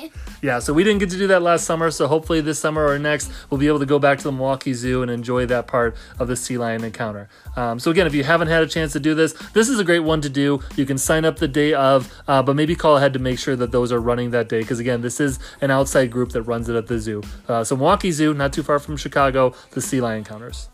me. 0.02 0.12
Yeah, 0.42 0.60
so 0.60 0.74
we 0.74 0.84
didn't 0.84 1.00
get 1.00 1.10
to 1.12 1.18
do 1.18 1.28
that 1.28 1.42
last 1.42 1.64
summer, 1.66 1.90
so 1.92 2.08
hopefully 2.08 2.42
this 2.42 2.60
summer 2.60 2.86
or 2.86 3.00
next 3.00 3.32
we'll 3.50 3.58
be 3.60 3.68
able 3.68 3.80
to 3.80 3.86
go 3.86 3.98
back 4.00 4.18
to 4.18 4.24
the 4.26 4.32
Milwaukee 4.32 4.74
Zoo 4.74 5.02
and 5.02 5.10
enjoy 5.12 5.46
that 5.46 5.68
part 5.68 5.96
of 6.20 6.28
the 6.28 6.36
sea 6.36 6.58
lion 6.58 6.84
encounter. 6.84 7.30
Um, 7.56 7.80
so 7.80 7.92
again, 7.92 8.06
if 8.08 8.14
you 8.14 8.24
haven't 8.24 8.48
had 8.50 8.62
a 8.64 8.68
chance 8.68 8.92
to 8.94 9.00
do 9.00 9.14
this, 9.16 9.34
this 9.54 9.70
is 9.70 9.80
a 9.80 9.84
great 9.84 10.00
one 10.00 10.22
to 10.22 10.30
do. 10.30 10.60
You 10.76 10.86
can 10.86 10.98
sign 10.98 11.24
up 11.24 11.38
the 11.38 11.48
day 11.48 11.74
of, 11.74 12.12
uh, 12.28 12.42
but 12.44 12.56
maybe 12.56 12.76
call 12.76 12.98
ahead 12.98 13.14
to 13.14 13.20
make 13.20 13.40
sure 13.40 13.56
that 13.56 13.72
those 13.72 13.92
are 13.92 14.00
running 14.02 14.32
that 14.32 14.50
day, 14.50 14.60
because 14.60 14.80
again, 14.80 15.02
this 15.02 15.20
is 15.20 15.40
an 15.62 15.72
outside 15.72 16.12
group 16.12 16.32
that 16.34 16.42
runs 16.44 16.68
it 16.68 16.76
at 16.76 16.88
the 16.88 17.00
zoo. 17.00 17.22
Uh, 17.48 17.64
so 17.64 17.76
Milwaukee 17.76 18.12
Zoo, 18.12 18.34
not 18.34 18.52
too 18.54 18.64
far 18.64 18.80
from 18.80 18.98
Chicago, 18.98 19.54
the 19.72 19.82
sea 19.82 20.02
lion 20.02 20.20
encounters. 20.20 20.70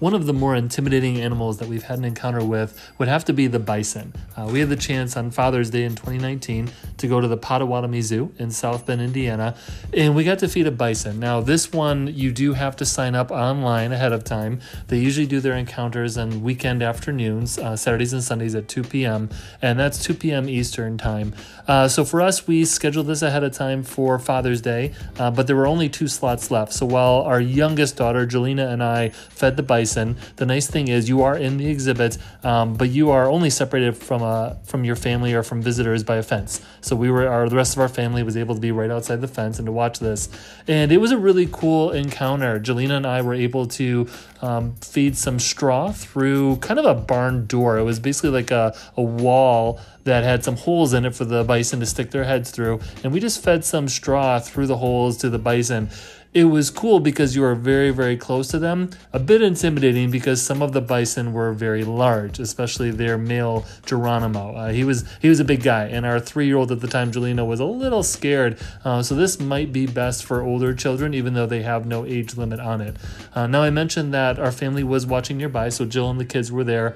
One 0.00 0.14
of 0.14 0.24
the 0.24 0.32
more 0.32 0.56
intimidating 0.56 1.20
animals 1.20 1.58
that 1.58 1.68
we've 1.68 1.82
had 1.82 1.98
an 1.98 2.06
encounter 2.06 2.42
with 2.42 2.90
would 2.96 3.08
have 3.08 3.22
to 3.26 3.34
be 3.34 3.48
the 3.48 3.58
bison. 3.58 4.14
Uh, 4.34 4.48
we 4.50 4.60
had 4.60 4.70
the 4.70 4.76
chance 4.76 5.14
on 5.14 5.30
Father's 5.30 5.68
Day 5.68 5.84
in 5.84 5.94
2019 5.94 6.70
to 6.96 7.06
go 7.06 7.20
to 7.20 7.28
the 7.28 7.36
Potawatomi 7.36 8.00
Zoo 8.00 8.32
in 8.38 8.50
South 8.50 8.86
Bend, 8.86 9.02
Indiana, 9.02 9.54
and 9.92 10.16
we 10.16 10.24
got 10.24 10.38
to 10.38 10.48
feed 10.48 10.66
a 10.66 10.70
bison. 10.70 11.20
Now, 11.20 11.42
this 11.42 11.70
one 11.70 12.06
you 12.14 12.32
do 12.32 12.54
have 12.54 12.76
to 12.76 12.86
sign 12.86 13.14
up 13.14 13.30
online 13.30 13.92
ahead 13.92 14.14
of 14.14 14.24
time. 14.24 14.60
They 14.88 14.98
usually 14.98 15.26
do 15.26 15.38
their 15.38 15.52
encounters 15.52 16.16
on 16.16 16.42
weekend 16.42 16.82
afternoons, 16.82 17.58
uh, 17.58 17.76
Saturdays 17.76 18.14
and 18.14 18.24
Sundays 18.24 18.54
at 18.54 18.68
2 18.68 18.84
p.m., 18.84 19.28
and 19.60 19.78
that's 19.78 20.02
2 20.02 20.14
p.m. 20.14 20.48
Eastern 20.48 20.96
time. 20.96 21.34
Uh, 21.68 21.88
so 21.88 22.06
for 22.06 22.22
us, 22.22 22.46
we 22.46 22.64
scheduled 22.64 23.06
this 23.06 23.20
ahead 23.20 23.44
of 23.44 23.52
time 23.52 23.82
for 23.82 24.18
Father's 24.18 24.62
Day, 24.62 24.94
uh, 25.18 25.30
but 25.30 25.46
there 25.46 25.56
were 25.56 25.66
only 25.66 25.90
two 25.90 26.08
slots 26.08 26.50
left. 26.50 26.72
So 26.72 26.86
while 26.86 27.20
our 27.20 27.40
youngest 27.40 27.98
daughter, 27.98 28.26
Jelena, 28.26 28.72
and 28.72 28.82
I 28.82 29.10
fed 29.10 29.58
the 29.58 29.62
bison, 29.62 29.89
the 29.94 30.46
nice 30.46 30.66
thing 30.66 30.88
is 30.88 31.08
you 31.08 31.22
are 31.22 31.36
in 31.36 31.56
the 31.56 31.68
exhibit, 31.68 32.18
um, 32.42 32.74
but 32.74 32.90
you 32.90 33.10
are 33.10 33.28
only 33.28 33.50
separated 33.50 33.96
from 33.96 34.22
a 34.22 34.58
from 34.64 34.84
your 34.84 34.96
family 34.96 35.34
or 35.34 35.42
from 35.42 35.62
visitors 35.62 36.02
by 36.04 36.16
a 36.16 36.22
fence. 36.22 36.60
So 36.80 36.96
we 36.96 37.10
were, 37.10 37.28
our 37.28 37.48
the 37.48 37.56
rest 37.56 37.74
of 37.76 37.80
our 37.80 37.88
family 37.88 38.22
was 38.22 38.36
able 38.36 38.54
to 38.54 38.60
be 38.60 38.72
right 38.72 38.90
outside 38.90 39.20
the 39.20 39.28
fence 39.28 39.58
and 39.58 39.66
to 39.66 39.72
watch 39.72 39.98
this, 39.98 40.28
and 40.68 40.92
it 40.92 40.98
was 40.98 41.12
a 41.12 41.18
really 41.18 41.48
cool 41.50 41.90
encounter. 41.90 42.60
Jelena 42.60 42.96
and 42.96 43.06
I 43.06 43.22
were 43.22 43.34
able 43.34 43.66
to 43.66 44.08
um, 44.42 44.74
feed 44.76 45.16
some 45.16 45.38
straw 45.38 45.92
through 45.92 46.56
kind 46.56 46.78
of 46.78 46.86
a 46.86 46.94
barn 46.94 47.46
door. 47.46 47.78
It 47.78 47.84
was 47.84 48.00
basically 48.00 48.30
like 48.30 48.50
a, 48.50 48.76
a 48.96 49.02
wall 49.02 49.80
that 50.04 50.24
had 50.24 50.44
some 50.44 50.56
holes 50.56 50.94
in 50.94 51.04
it 51.04 51.14
for 51.14 51.24
the 51.24 51.44
bison 51.44 51.80
to 51.80 51.86
stick 51.86 52.10
their 52.10 52.24
heads 52.24 52.50
through. 52.50 52.80
And 53.04 53.12
we 53.12 53.20
just 53.20 53.42
fed 53.42 53.64
some 53.64 53.88
straw 53.88 54.38
through 54.38 54.66
the 54.66 54.76
holes 54.76 55.18
to 55.18 55.30
the 55.30 55.38
bison. 55.38 55.90
It 56.32 56.44
was 56.44 56.70
cool 56.70 57.00
because 57.00 57.34
you 57.34 57.42
were 57.42 57.56
very, 57.56 57.90
very 57.90 58.16
close 58.16 58.46
to 58.48 58.60
them. 58.60 58.90
A 59.12 59.18
bit 59.18 59.42
intimidating 59.42 60.12
because 60.12 60.40
some 60.40 60.62
of 60.62 60.70
the 60.72 60.80
bison 60.80 61.32
were 61.32 61.52
very 61.52 61.82
large, 61.82 62.38
especially 62.38 62.92
their 62.92 63.18
male 63.18 63.66
Geronimo. 63.84 64.54
Uh, 64.54 64.68
he 64.68 64.84
was 64.84 65.04
he 65.20 65.28
was 65.28 65.40
a 65.40 65.44
big 65.44 65.64
guy, 65.64 65.86
and 65.86 66.06
our 66.06 66.20
three-year-old 66.20 66.70
at 66.70 66.80
the 66.80 66.86
time, 66.86 67.10
Jelena, 67.10 67.44
was 67.44 67.58
a 67.58 67.64
little 67.64 68.04
scared. 68.04 68.60
Uh, 68.84 69.02
so 69.02 69.16
this 69.16 69.40
might 69.40 69.72
be 69.72 69.86
best 69.86 70.24
for 70.24 70.40
older 70.40 70.72
children, 70.72 71.14
even 71.14 71.34
though 71.34 71.46
they 71.46 71.62
have 71.62 71.84
no 71.84 72.06
age 72.06 72.36
limit 72.36 72.60
on 72.60 72.80
it. 72.80 72.96
Uh, 73.34 73.48
now 73.48 73.62
I 73.62 73.70
mentioned 73.70 74.14
that 74.14 74.38
our 74.38 74.52
family 74.52 74.84
was 74.84 75.06
watching 75.06 75.36
nearby, 75.36 75.68
so 75.68 75.84
Jill 75.84 76.10
and 76.10 76.20
the 76.20 76.24
kids 76.24 76.52
were 76.52 76.62
there. 76.62 76.94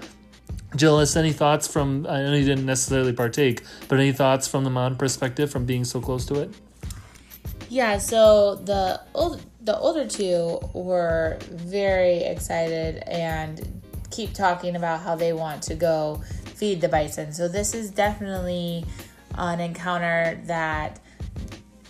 Jill, 0.77 1.01
has 1.01 1.17
any 1.17 1.33
thoughts 1.33 1.67
from? 1.67 2.07
I 2.09 2.23
know 2.23 2.35
you 2.35 2.45
didn't 2.45 2.67
necessarily 2.67 3.13
partake, 3.13 3.63
but 3.89 3.99
any 3.99 4.13
thoughts 4.13 4.47
from 4.47 4.63
the 4.63 4.71
mom 4.71 4.95
perspective 4.95 5.51
from 5.51 5.67
being 5.67 5.85
so 5.85 6.01
close 6.01 6.25
to 6.27 6.41
it? 6.41 6.55
Yeah, 7.75 7.99
so 7.99 8.55
the 8.55 9.01
old, 9.17 9.43
the 9.61 9.77
older 9.77 10.07
two 10.07 10.61
were 10.75 11.39
very 11.51 12.19
excited 12.19 13.03
and 13.09 13.83
keep 14.13 14.33
talking 14.33 14.77
about 14.77 15.01
how 15.01 15.17
they 15.17 15.33
want 15.33 15.61
to 15.65 15.75
go 15.75 16.23
feed 16.55 16.81
the 16.81 16.89
bison. 16.89 17.33
So 17.33 17.49
this 17.49 17.75
is 17.75 17.91
definitely 17.91 18.85
an 19.35 19.59
encounter 19.59 20.41
that 20.45 21.01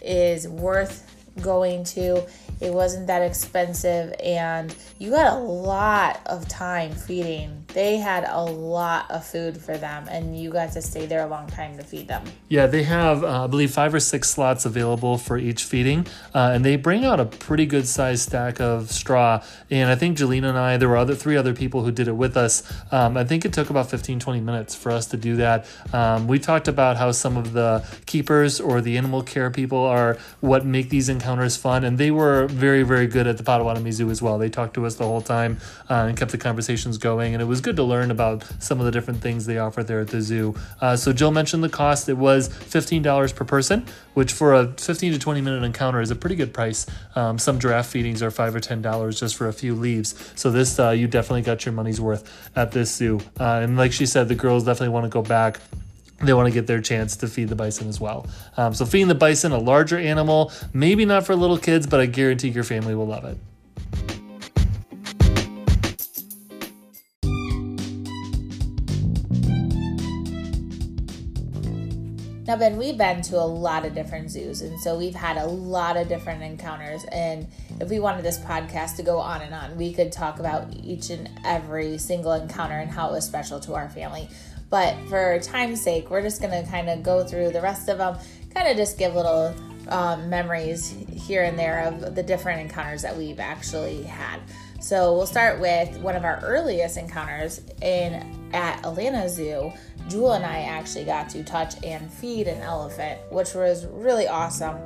is 0.00 0.48
worth 0.48 1.06
going 1.42 1.84
to. 1.84 2.26
It 2.60 2.72
wasn't 2.72 3.06
that 3.08 3.22
expensive, 3.22 4.14
and 4.22 4.74
you 4.98 5.10
got 5.10 5.32
a 5.32 5.38
lot 5.38 6.20
of 6.26 6.48
time 6.48 6.92
feeding. 6.92 7.64
They 7.74 7.96
had 7.96 8.24
a 8.28 8.42
lot 8.42 9.10
of 9.10 9.26
food 9.26 9.58
for 9.58 9.76
them, 9.76 10.06
and 10.08 10.38
you 10.38 10.50
got 10.50 10.72
to 10.72 10.82
stay 10.82 11.06
there 11.06 11.24
a 11.24 11.26
long 11.26 11.48
time 11.48 11.76
to 11.76 11.84
feed 11.84 12.08
them. 12.08 12.22
Yeah, 12.48 12.66
they 12.66 12.84
have, 12.84 13.24
uh, 13.24 13.44
I 13.44 13.46
believe, 13.48 13.72
five 13.72 13.92
or 13.92 14.00
six 14.00 14.30
slots 14.30 14.64
available 14.64 15.18
for 15.18 15.36
each 15.36 15.64
feeding, 15.64 16.06
uh, 16.34 16.52
and 16.54 16.64
they 16.64 16.76
bring 16.76 17.04
out 17.04 17.18
a 17.18 17.24
pretty 17.24 17.66
good 17.66 17.88
sized 17.88 18.28
stack 18.28 18.60
of 18.60 18.92
straw. 18.92 19.42
And 19.70 19.90
I 19.90 19.96
think 19.96 20.16
Jelena 20.16 20.50
and 20.50 20.58
I, 20.58 20.76
there 20.76 20.88
were 20.88 20.96
other 20.96 21.14
three 21.14 21.36
other 21.36 21.54
people 21.54 21.84
who 21.84 21.90
did 21.90 22.06
it 22.06 22.16
with 22.16 22.36
us. 22.36 22.62
Um, 22.92 23.16
I 23.16 23.24
think 23.24 23.44
it 23.44 23.52
took 23.52 23.70
about 23.70 23.90
15, 23.90 24.20
20 24.20 24.40
minutes 24.40 24.74
for 24.74 24.92
us 24.92 25.06
to 25.06 25.16
do 25.16 25.36
that. 25.36 25.66
Um, 25.92 26.28
we 26.28 26.38
talked 26.38 26.68
about 26.68 26.96
how 26.96 27.10
some 27.10 27.36
of 27.36 27.52
the 27.52 27.84
keepers 28.06 28.60
or 28.60 28.80
the 28.80 28.96
animal 28.96 29.22
care 29.22 29.50
people 29.50 29.78
are 29.78 30.16
what 30.40 30.64
make 30.64 30.90
these 30.90 31.08
encounters 31.08 31.56
fun, 31.56 31.84
and 31.84 31.98
they 31.98 32.10
were 32.10 32.43
very, 32.46 32.82
very 32.82 33.06
good 33.06 33.26
at 33.26 33.36
the 33.36 33.42
Potawatomi 33.42 33.90
Zoo 33.92 34.10
as 34.10 34.20
well. 34.22 34.38
They 34.38 34.48
talked 34.48 34.74
to 34.74 34.86
us 34.86 34.96
the 34.96 35.04
whole 35.04 35.20
time 35.20 35.58
uh, 35.90 36.06
and 36.08 36.16
kept 36.16 36.30
the 36.30 36.38
conversations 36.38 36.98
going, 36.98 37.34
and 37.34 37.42
it 37.42 37.46
was 37.46 37.60
good 37.60 37.76
to 37.76 37.82
learn 37.82 38.10
about 38.10 38.44
some 38.58 38.80
of 38.80 38.86
the 38.86 38.92
different 38.92 39.20
things 39.20 39.46
they 39.46 39.58
offer 39.58 39.82
there 39.82 40.00
at 40.00 40.08
the 40.08 40.20
zoo. 40.20 40.54
Uh, 40.80 40.96
so 40.96 41.12
Jill 41.12 41.30
mentioned 41.30 41.62
the 41.62 41.68
cost. 41.68 42.08
It 42.08 42.16
was 42.16 42.48
$15 42.48 43.34
per 43.34 43.44
person, 43.44 43.86
which 44.14 44.32
for 44.32 44.54
a 44.54 44.72
15 44.72 45.12
to 45.12 45.18
20 45.18 45.40
minute 45.40 45.62
encounter 45.62 46.00
is 46.00 46.10
a 46.10 46.16
pretty 46.16 46.36
good 46.36 46.52
price. 46.52 46.86
Um, 47.14 47.38
some 47.38 47.58
giraffe 47.58 47.88
feedings 47.88 48.22
are 48.22 48.30
five 48.30 48.54
or 48.54 48.60
ten 48.60 48.82
dollars 48.82 49.20
just 49.20 49.36
for 49.36 49.48
a 49.48 49.52
few 49.52 49.74
leaves. 49.74 50.32
So 50.34 50.50
this, 50.50 50.78
uh, 50.78 50.90
you 50.90 51.06
definitely 51.06 51.42
got 51.42 51.64
your 51.64 51.72
money's 51.72 52.00
worth 52.00 52.50
at 52.56 52.72
this 52.72 52.94
zoo. 52.94 53.20
Uh, 53.38 53.60
and 53.62 53.76
like 53.76 53.92
she 53.92 54.06
said, 54.06 54.28
the 54.28 54.34
girls 54.34 54.64
definitely 54.64 54.92
want 54.92 55.04
to 55.04 55.10
go 55.10 55.22
back 55.22 55.60
they 56.22 56.32
want 56.32 56.46
to 56.46 56.52
get 56.52 56.66
their 56.66 56.80
chance 56.80 57.16
to 57.16 57.26
feed 57.26 57.48
the 57.48 57.56
bison 57.56 57.88
as 57.88 58.00
well. 58.00 58.26
Um, 58.56 58.74
so 58.74 58.86
feeding 58.86 59.08
the 59.08 59.14
bison, 59.14 59.52
a 59.52 59.58
larger 59.58 59.98
animal, 59.98 60.52
maybe 60.72 61.04
not 61.04 61.26
for 61.26 61.34
little 61.34 61.58
kids, 61.58 61.86
but 61.86 62.00
I 62.00 62.06
guarantee 62.06 62.48
your 62.48 62.64
family 62.64 62.94
will 62.94 63.06
love 63.06 63.24
it. 63.24 63.38
Now, 72.46 72.56
Ben, 72.56 72.76
we've 72.76 72.98
been 72.98 73.22
to 73.22 73.36
a 73.36 73.42
lot 73.42 73.86
of 73.86 73.94
different 73.94 74.30
zoos, 74.30 74.60
and 74.60 74.78
so 74.78 74.98
we've 74.98 75.14
had 75.14 75.38
a 75.38 75.46
lot 75.46 75.96
of 75.96 76.08
different 76.08 76.42
encounters. 76.42 77.02
And 77.10 77.48
if 77.80 77.88
we 77.88 77.98
wanted 77.98 78.22
this 78.22 78.38
podcast 78.38 78.96
to 78.96 79.02
go 79.02 79.18
on 79.18 79.40
and 79.40 79.54
on, 79.54 79.78
we 79.78 79.94
could 79.94 80.12
talk 80.12 80.40
about 80.40 80.72
each 80.74 81.08
and 81.08 81.30
every 81.44 81.96
single 81.96 82.32
encounter 82.32 82.78
and 82.78 82.90
how 82.90 83.08
it 83.08 83.12
was 83.12 83.24
special 83.24 83.60
to 83.60 83.74
our 83.74 83.88
family. 83.88 84.28
But 84.74 84.96
for 85.08 85.38
time's 85.38 85.80
sake, 85.80 86.10
we're 86.10 86.20
just 86.20 86.42
going 86.42 86.50
to 86.50 86.68
kind 86.68 86.90
of 86.90 87.04
go 87.04 87.22
through 87.22 87.52
the 87.52 87.60
rest 87.60 87.88
of 87.88 87.98
them, 87.98 88.18
kind 88.52 88.66
of 88.66 88.76
just 88.76 88.98
give 88.98 89.14
little 89.14 89.54
um, 89.86 90.28
memories 90.28 90.92
here 91.12 91.44
and 91.44 91.56
there 91.56 91.84
of 91.84 92.16
the 92.16 92.24
different 92.24 92.60
encounters 92.60 93.02
that 93.02 93.16
we've 93.16 93.38
actually 93.38 94.02
had. 94.02 94.40
So 94.80 95.14
we'll 95.14 95.28
start 95.28 95.60
with 95.60 95.96
one 95.98 96.16
of 96.16 96.24
our 96.24 96.40
earliest 96.42 96.96
encounters 96.96 97.60
in 97.82 98.50
at 98.52 98.84
Atlanta 98.84 99.28
Zoo. 99.28 99.72
Jewel 100.08 100.32
and 100.32 100.44
I 100.44 100.62
actually 100.62 101.04
got 101.04 101.28
to 101.30 101.44
touch 101.44 101.76
and 101.84 102.12
feed 102.12 102.48
an 102.48 102.60
elephant, 102.60 103.20
which 103.30 103.54
was 103.54 103.86
really 103.86 104.26
awesome. 104.26 104.84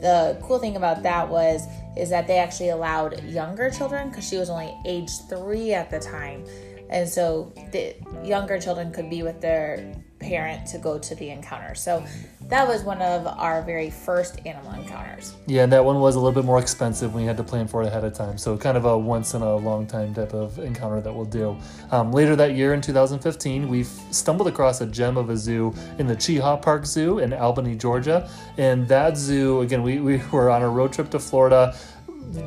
The 0.00 0.36
cool 0.42 0.58
thing 0.58 0.74
about 0.74 1.04
that 1.04 1.28
was 1.28 1.64
is 1.96 2.10
that 2.10 2.26
they 2.26 2.38
actually 2.38 2.70
allowed 2.70 3.22
younger 3.22 3.70
children 3.70 4.08
because 4.08 4.28
she 4.28 4.36
was 4.36 4.50
only 4.50 4.76
age 4.84 5.10
three 5.28 5.74
at 5.74 5.90
the 5.92 6.00
time, 6.00 6.44
and 6.90 7.08
so 7.08 7.52
the 7.72 7.94
younger 8.24 8.58
children 8.60 8.92
could 8.92 9.10
be 9.10 9.22
with 9.22 9.40
their 9.40 9.94
parent 10.18 10.66
to 10.66 10.78
go 10.78 10.98
to 10.98 11.14
the 11.14 11.30
encounter. 11.30 11.74
So 11.74 12.04
that 12.48 12.66
was 12.66 12.82
one 12.82 13.00
of 13.02 13.26
our 13.26 13.62
very 13.62 13.90
first 13.90 14.40
animal 14.46 14.72
encounters. 14.72 15.34
Yeah, 15.46 15.62
and 15.62 15.72
that 15.72 15.84
one 15.84 16.00
was 16.00 16.16
a 16.16 16.18
little 16.18 16.32
bit 16.32 16.44
more 16.44 16.58
expensive. 16.58 17.14
We 17.14 17.24
had 17.24 17.36
to 17.36 17.44
plan 17.44 17.68
for 17.68 17.82
it 17.82 17.86
ahead 17.86 18.04
of 18.04 18.14
time. 18.14 18.38
So 18.38 18.56
kind 18.56 18.76
of 18.76 18.84
a 18.84 18.98
once 18.98 19.34
in 19.34 19.42
a 19.42 19.56
long 19.56 19.86
time 19.86 20.14
type 20.14 20.34
of 20.34 20.58
encounter 20.58 21.00
that 21.00 21.14
we'll 21.14 21.24
do. 21.24 21.56
Um, 21.90 22.10
later 22.12 22.36
that 22.36 22.54
year 22.54 22.74
in 22.74 22.80
2015, 22.80 23.68
we 23.68 23.84
stumbled 23.84 24.48
across 24.48 24.80
a 24.80 24.86
gem 24.86 25.16
of 25.16 25.30
a 25.30 25.36
zoo 25.36 25.74
in 25.98 26.06
the 26.06 26.16
Chehaw 26.16 26.56
Park 26.56 26.86
Zoo 26.86 27.18
in 27.18 27.32
Albany, 27.32 27.76
Georgia. 27.76 28.28
And 28.56 28.88
that 28.88 29.16
zoo, 29.16 29.60
again, 29.60 29.82
we, 29.82 30.00
we 30.00 30.16
were 30.32 30.50
on 30.50 30.62
a 30.62 30.68
road 30.68 30.92
trip 30.92 31.10
to 31.10 31.18
Florida 31.18 31.76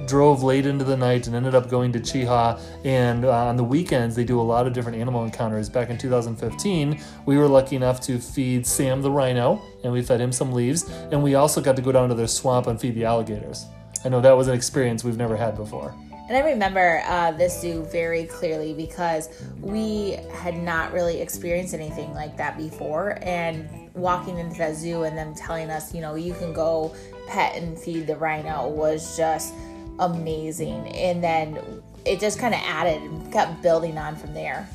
drove 0.07 0.43
late 0.43 0.65
into 0.65 0.83
the 0.83 0.97
night 0.97 1.27
and 1.27 1.35
ended 1.35 1.55
up 1.55 1.69
going 1.69 1.91
to 1.93 1.99
Chehaw. 1.99 2.59
And 2.83 3.25
uh, 3.25 3.45
on 3.45 3.55
the 3.55 3.63
weekends, 3.63 4.15
they 4.15 4.23
do 4.23 4.39
a 4.39 4.43
lot 4.43 4.67
of 4.67 4.73
different 4.73 4.97
animal 4.97 5.23
encounters. 5.23 5.69
Back 5.69 5.89
in 5.89 5.97
2015, 5.97 7.01
we 7.25 7.37
were 7.37 7.47
lucky 7.47 7.75
enough 7.75 8.01
to 8.01 8.19
feed 8.19 8.65
Sam 8.65 9.01
the 9.01 9.11
rhino, 9.11 9.61
and 9.83 9.91
we 9.91 10.01
fed 10.01 10.21
him 10.21 10.31
some 10.31 10.51
leaves. 10.51 10.89
And 11.11 11.21
we 11.23 11.35
also 11.35 11.61
got 11.61 11.75
to 11.75 11.81
go 11.81 11.91
down 11.91 12.09
to 12.09 12.15
their 12.15 12.27
swamp 12.27 12.67
and 12.67 12.79
feed 12.79 12.95
the 12.95 13.05
alligators. 13.05 13.65
I 14.03 14.09
know 14.09 14.21
that 14.21 14.35
was 14.35 14.47
an 14.47 14.55
experience 14.55 15.03
we've 15.03 15.17
never 15.17 15.37
had 15.37 15.55
before. 15.55 15.93
And 16.31 16.37
I 16.37 16.49
remember 16.49 17.03
uh, 17.07 17.31
this 17.33 17.59
zoo 17.59 17.83
very 17.91 18.23
clearly 18.23 18.73
because 18.73 19.27
we 19.59 20.17
had 20.31 20.55
not 20.55 20.93
really 20.93 21.19
experienced 21.19 21.73
anything 21.73 22.13
like 22.13 22.37
that 22.37 22.57
before. 22.57 23.19
And 23.21 23.89
walking 23.95 24.37
into 24.37 24.57
that 24.59 24.75
zoo 24.75 25.03
and 25.03 25.17
them 25.17 25.35
telling 25.35 25.69
us, 25.69 25.93
you 25.93 25.99
know, 25.99 26.15
you 26.15 26.33
can 26.33 26.53
go 26.53 26.95
pet 27.27 27.55
and 27.55 27.77
feed 27.77 28.07
the 28.07 28.15
rhino 28.15 28.69
was 28.69 29.17
just 29.17 29.53
amazing. 30.01 30.87
And 30.89 31.23
then 31.23 31.81
it 32.05 32.19
just 32.19 32.39
kind 32.39 32.53
of 32.53 32.59
added 32.63 33.01
and 33.01 33.31
kept 33.31 33.61
building 33.61 33.97
on 33.97 34.15
from 34.15 34.33
there. 34.33 34.67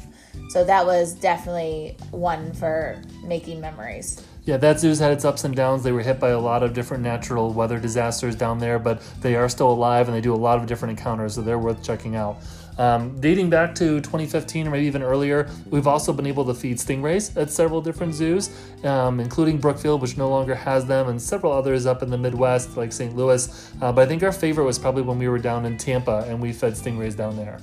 So 0.49 0.65
that 0.65 0.87
was 0.87 1.15
definitely 1.15 1.97
one 2.11 2.53
for 2.53 3.03
making 3.25 3.61
memories. 3.61 4.25
Yeah, 4.45 4.59
that 4.59 4.79
zoo's 4.79 5.01
had 5.01 5.11
its 5.11 5.25
ups 5.25 5.43
and 5.43 5.57
downs. 5.57 5.83
They 5.83 5.91
were 5.91 6.03
hit 6.03 6.21
by 6.21 6.29
a 6.29 6.39
lot 6.39 6.63
of 6.63 6.73
different 6.73 7.03
natural 7.03 7.53
weather 7.53 7.81
disasters 7.81 8.37
down 8.37 8.61
there, 8.61 8.79
but 8.79 9.03
they 9.21 9.35
are 9.35 9.49
still 9.49 9.71
alive 9.71 10.07
and 10.07 10.17
they 10.17 10.21
do 10.21 10.33
a 10.33 10.37
lot 10.37 10.59
of 10.59 10.67
different 10.67 10.97
encounters, 10.97 11.35
so 11.35 11.43
they're 11.43 11.59
worth 11.59 11.83
checking 11.83 12.15
out. 12.15 12.39
Um, 12.79 13.19
dating 13.21 13.51
back 13.51 13.75
to 13.77 14.01
2015 14.01 14.69
or 14.69 14.71
maybe 14.71 14.87
even 14.87 15.03
earlier, 15.03 15.49
we've 15.71 15.87
also 15.87 16.13
been 16.13 16.27
able 16.27 16.45
to 16.45 16.55
feed 16.55 16.77
stingrays 16.77 17.37
at 17.37 17.51
several 17.51 17.81
different 17.81 18.15
zoos, 18.15 18.51
um, 18.85 19.21
including 19.21 19.59
Brookfield, 19.59 20.03
which 20.03 20.17
no 20.17 20.29
longer 20.29 20.55
has 20.55 20.87
them, 20.87 21.09
and 21.09 21.21
several 21.21 21.53
others 21.53 21.87
up 21.87 22.03
in 22.03 22.11
the 22.11 22.19
Midwest, 22.19 22.77
like 22.77 22.93
St. 22.93 23.17
Louis. 23.17 23.73
Uh, 23.81 23.93
but 23.93 24.03
I 24.03 24.07
think 24.07 24.23
our 24.23 24.33
favorite 24.33 24.65
was 24.65 24.79
probably 24.79 25.03
when 25.03 25.19
we 25.19 25.29
were 25.29 25.39
down 25.39 25.65
in 25.65 25.79
Tampa 25.79 26.25
and 26.29 26.41
we 26.41 26.53
fed 26.53 26.75
stingrays 26.75 27.17
down 27.17 27.37
there. 27.37 27.59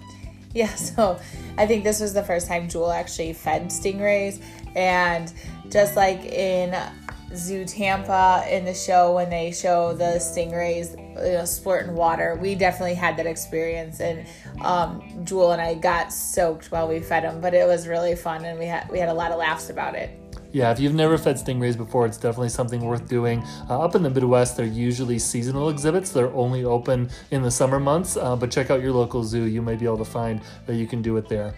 Yeah, 0.54 0.68
so 0.76 1.20
I 1.58 1.66
think 1.66 1.84
this 1.84 2.00
was 2.00 2.14
the 2.14 2.24
first 2.24 2.48
time 2.48 2.68
Jewel 2.68 2.92
actually 2.92 3.34
fed 3.34 3.68
stingrays, 3.68 4.42
and 4.76 5.32
just 5.70 5.96
like 5.96 6.24
in 6.26 6.76
Zoo 7.36 7.66
Tampa 7.66 8.46
in 8.50 8.66
the 8.66 8.74
show 8.74 9.16
when 9.16 9.30
they 9.30 9.52
show 9.52 9.94
the 9.94 10.20
stingrays 10.20 10.98
you 10.98 11.34
know, 11.34 11.46
splurting 11.46 11.94
water. 11.94 12.38
We 12.40 12.56
definitely 12.56 12.96
had 12.96 13.18
that 13.18 13.26
experience, 13.26 14.00
and 14.00 14.26
um, 14.62 15.02
Jewel 15.24 15.52
and 15.52 15.62
I 15.62 15.76
got 15.76 16.12
soaked 16.12 16.72
while 16.72 16.88
we 16.88 17.00
fed 17.00 17.24
them, 17.24 17.42
but 17.42 17.54
it 17.54 17.68
was 17.68 17.88
really 17.88 18.16
fun, 18.16 18.46
and 18.46 18.60
we 18.60 18.66
had 18.66 18.90
we 18.90 19.00
had 19.00 19.10
a 19.10 19.14
lot 19.14 19.32
of 19.32 19.38
laughs 19.38 19.70
about 19.70 19.96
it. 19.96 20.20
Yeah, 20.54 20.72
if 20.72 20.80
you've 20.80 20.94
never 20.94 21.18
fed 21.18 21.38
stingrays 21.38 21.76
before, 21.76 22.06
it's 22.06 22.18
definitely 22.18 22.50
something 22.50 22.82
worth 22.82 23.10
doing. 23.10 23.44
Uh, 23.68 23.80
up 23.80 23.96
in 23.96 24.04
the 24.04 24.10
Midwest, 24.12 24.56
they're 24.56 24.68
usually 24.68 25.18
seasonal 25.18 25.70
exhibits. 25.70 26.12
They're 26.12 26.32
only 26.34 26.64
open 26.64 27.10
in 27.32 27.42
the 27.42 27.50
summer 27.50 27.80
months, 27.80 28.18
uh, 28.18 28.36
but 28.36 28.52
check 28.52 28.70
out 28.70 28.80
your 28.80 28.92
local 28.92 29.24
zoo. 29.24 29.46
You 29.46 29.64
may 29.64 29.76
be 29.76 29.86
able 29.86 29.98
to 29.98 30.06
find 30.06 30.42
that 30.68 30.76
you 30.76 30.86
can 30.86 31.02
do 31.02 31.18
it 31.18 31.28
there. 31.28 31.56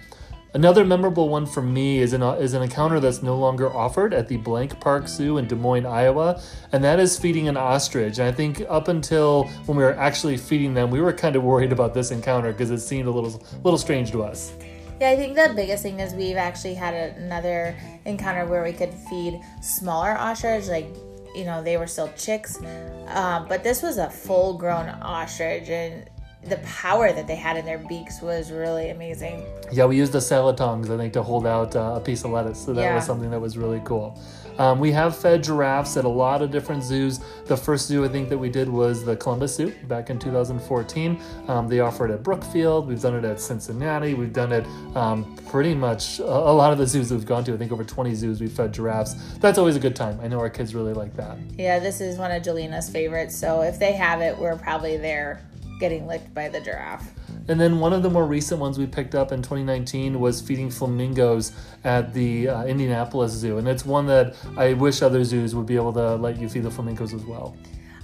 Another 0.55 0.85
memorable 0.85 1.27
one 1.27 1.45
for 1.45 1.61
me 1.61 1.99
is 1.99 2.13
an, 2.13 2.23
is 2.39 2.53
an 2.53 2.61
encounter 2.61 3.01
that's 3.01 3.21
no 3.21 3.35
longer 3.37 3.75
offered 3.75 4.13
at 4.13 4.29
the 4.29 4.37
Blank 4.37 4.79
Park 4.79 5.05
Zoo 5.09 5.37
in 5.37 5.47
Des 5.47 5.55
Moines, 5.55 5.85
Iowa, 5.85 6.41
and 6.71 6.81
that 6.81 6.97
is 6.97 7.19
feeding 7.19 7.49
an 7.49 7.57
ostrich. 7.57 8.19
And 8.19 8.29
I 8.29 8.31
think 8.31 8.63
up 8.69 8.87
until 8.87 9.49
when 9.65 9.77
we 9.77 9.83
were 9.83 9.99
actually 9.99 10.37
feeding 10.37 10.73
them, 10.73 10.91
we 10.91 11.01
were 11.01 11.11
kind 11.11 11.35
of 11.35 11.43
worried 11.43 11.73
about 11.73 11.93
this 11.93 12.11
encounter 12.11 12.53
because 12.53 12.71
it 12.71 12.79
seemed 12.79 13.09
a 13.09 13.11
little 13.11 13.43
little 13.65 13.77
strange 13.77 14.13
to 14.13 14.23
us. 14.23 14.53
Yeah, 15.01 15.09
I 15.09 15.17
think 15.17 15.35
the 15.35 15.51
biggest 15.53 15.83
thing 15.83 15.99
is 15.99 16.13
we've 16.13 16.37
actually 16.37 16.75
had 16.75 17.17
another 17.17 17.75
encounter 18.05 18.45
where 18.45 18.63
we 18.63 18.71
could 18.71 18.93
feed 18.93 19.41
smaller 19.61 20.17
ostrich, 20.17 20.67
like 20.67 20.87
you 21.35 21.43
know 21.43 21.61
they 21.61 21.75
were 21.75 21.85
still 21.85 22.09
chicks, 22.15 22.61
um, 23.07 23.45
but 23.49 23.61
this 23.61 23.83
was 23.83 23.97
a 23.97 24.09
full-grown 24.09 24.87
ostrich, 25.01 25.67
and 25.67 26.09
the 26.45 26.57
power 26.57 27.11
that 27.11 27.27
they 27.27 27.35
had 27.35 27.57
in 27.57 27.65
their 27.65 27.79
beaks 27.79 28.21
was 28.21 28.51
really 28.51 28.91
amazing. 28.91 29.43
Yeah, 29.71 29.85
we 29.85 29.97
used 29.97 30.11
the 30.11 30.21
salad 30.21 30.57
tongs, 30.57 30.89
I 30.89 30.97
think, 30.97 31.13
to 31.13 31.23
hold 31.23 31.47
out 31.47 31.75
uh, 31.75 31.93
a 31.95 31.99
piece 31.99 32.23
of 32.23 32.31
lettuce. 32.31 32.63
So 32.63 32.73
that 32.73 32.81
yeah. 32.81 32.95
was 32.95 33.05
something 33.05 33.31
that 33.31 33.39
was 33.39 33.57
really 33.57 33.81
cool. 33.83 34.19
Um, 34.57 34.79
we 34.79 34.91
have 34.91 35.17
fed 35.17 35.43
giraffes 35.43 35.97
at 35.97 36.05
a 36.05 36.09
lot 36.09 36.41
of 36.41 36.49
different 36.51 36.83
zoos. 36.83 37.19
The 37.45 37.57
first 37.57 37.87
zoo 37.87 38.05
I 38.05 38.07
think 38.07 38.29
that 38.29 38.37
we 38.37 38.49
did 38.49 38.69
was 38.69 39.03
the 39.03 39.15
Columbus 39.15 39.55
Zoo 39.55 39.73
back 39.87 40.09
in 40.09 40.17
2014. 40.17 41.21
Um, 41.47 41.67
they 41.67 41.81
offer 41.81 42.05
it 42.05 42.11
at 42.11 42.23
Brookfield. 42.23 42.87
We've 42.87 43.01
done 43.01 43.15
it 43.15 43.25
at 43.25 43.41
Cincinnati. 43.41 44.13
We've 44.13 44.31
done 44.31 44.53
it 44.53 44.65
um, 44.95 45.35
pretty 45.49 45.75
much 45.75 46.19
a, 46.19 46.23
a, 46.23 46.53
lot 46.53 46.71
of 46.71 46.77
the 46.77 46.87
zoos 46.87 47.11
we've 47.11 47.25
gone 47.25 47.43
to. 47.45 47.53
I 47.53 47.57
think 47.57 47.71
over 47.71 47.83
20 47.83 48.15
zoos 48.15 48.39
we've 48.39 48.51
fed 48.51 48.73
giraffes. 48.73 49.15
That's 49.39 49.57
always 49.57 49.75
a 49.75 49.79
good 49.79 49.95
time. 49.95 50.19
I 50.21 50.27
know 50.27 50.39
our 50.39 50.49
kids 50.49 50.73
really 50.73 50.93
like 50.93 51.15
that. 51.17 51.37
Yeah, 51.57 51.79
this 51.79 51.99
is 51.99 52.17
one 52.17 52.31
of 52.31 52.41
Jelena's 52.41 52.89
favorites. 52.89 53.35
So 53.35 53.61
if 53.61 53.77
they 53.77 53.91
have 53.93 54.21
it, 54.21 54.37
we're 54.37 54.57
probably 54.57 54.95
there 54.95 55.41
getting 55.79 56.07
licked 56.07 56.33
by 56.33 56.49
the 56.49 56.59
giraffe. 56.59 57.11
And 57.47 57.59
then 57.59 57.79
one 57.79 57.93
of 57.93 58.01
the 58.01 58.09
more 58.09 58.25
recent 58.25 58.59
ones 58.59 58.77
we 58.77 58.87
picked 58.87 59.13
up 59.13 59.31
in 59.31 59.41
2019 59.41 60.19
was 60.19 60.41
feeding 60.41 60.69
flamingos 60.69 61.51
at 61.83 62.13
the 62.13 62.49
uh, 62.49 62.65
Indianapolis 62.65 63.31
Zoo. 63.31 63.57
And 63.57 63.67
it's 63.67 63.85
one 63.85 64.07
that 64.07 64.35
I 64.57 64.73
wish 64.73 65.01
other 65.01 65.23
zoos 65.23 65.53
would 65.53 65.65
be 65.65 65.75
able 65.75 65.93
to 65.93 66.15
let 66.15 66.37
you 66.37 66.49
feed 66.49 66.63
the 66.63 66.71
flamingos 66.71 67.13
as 67.13 67.23
well. 67.23 67.55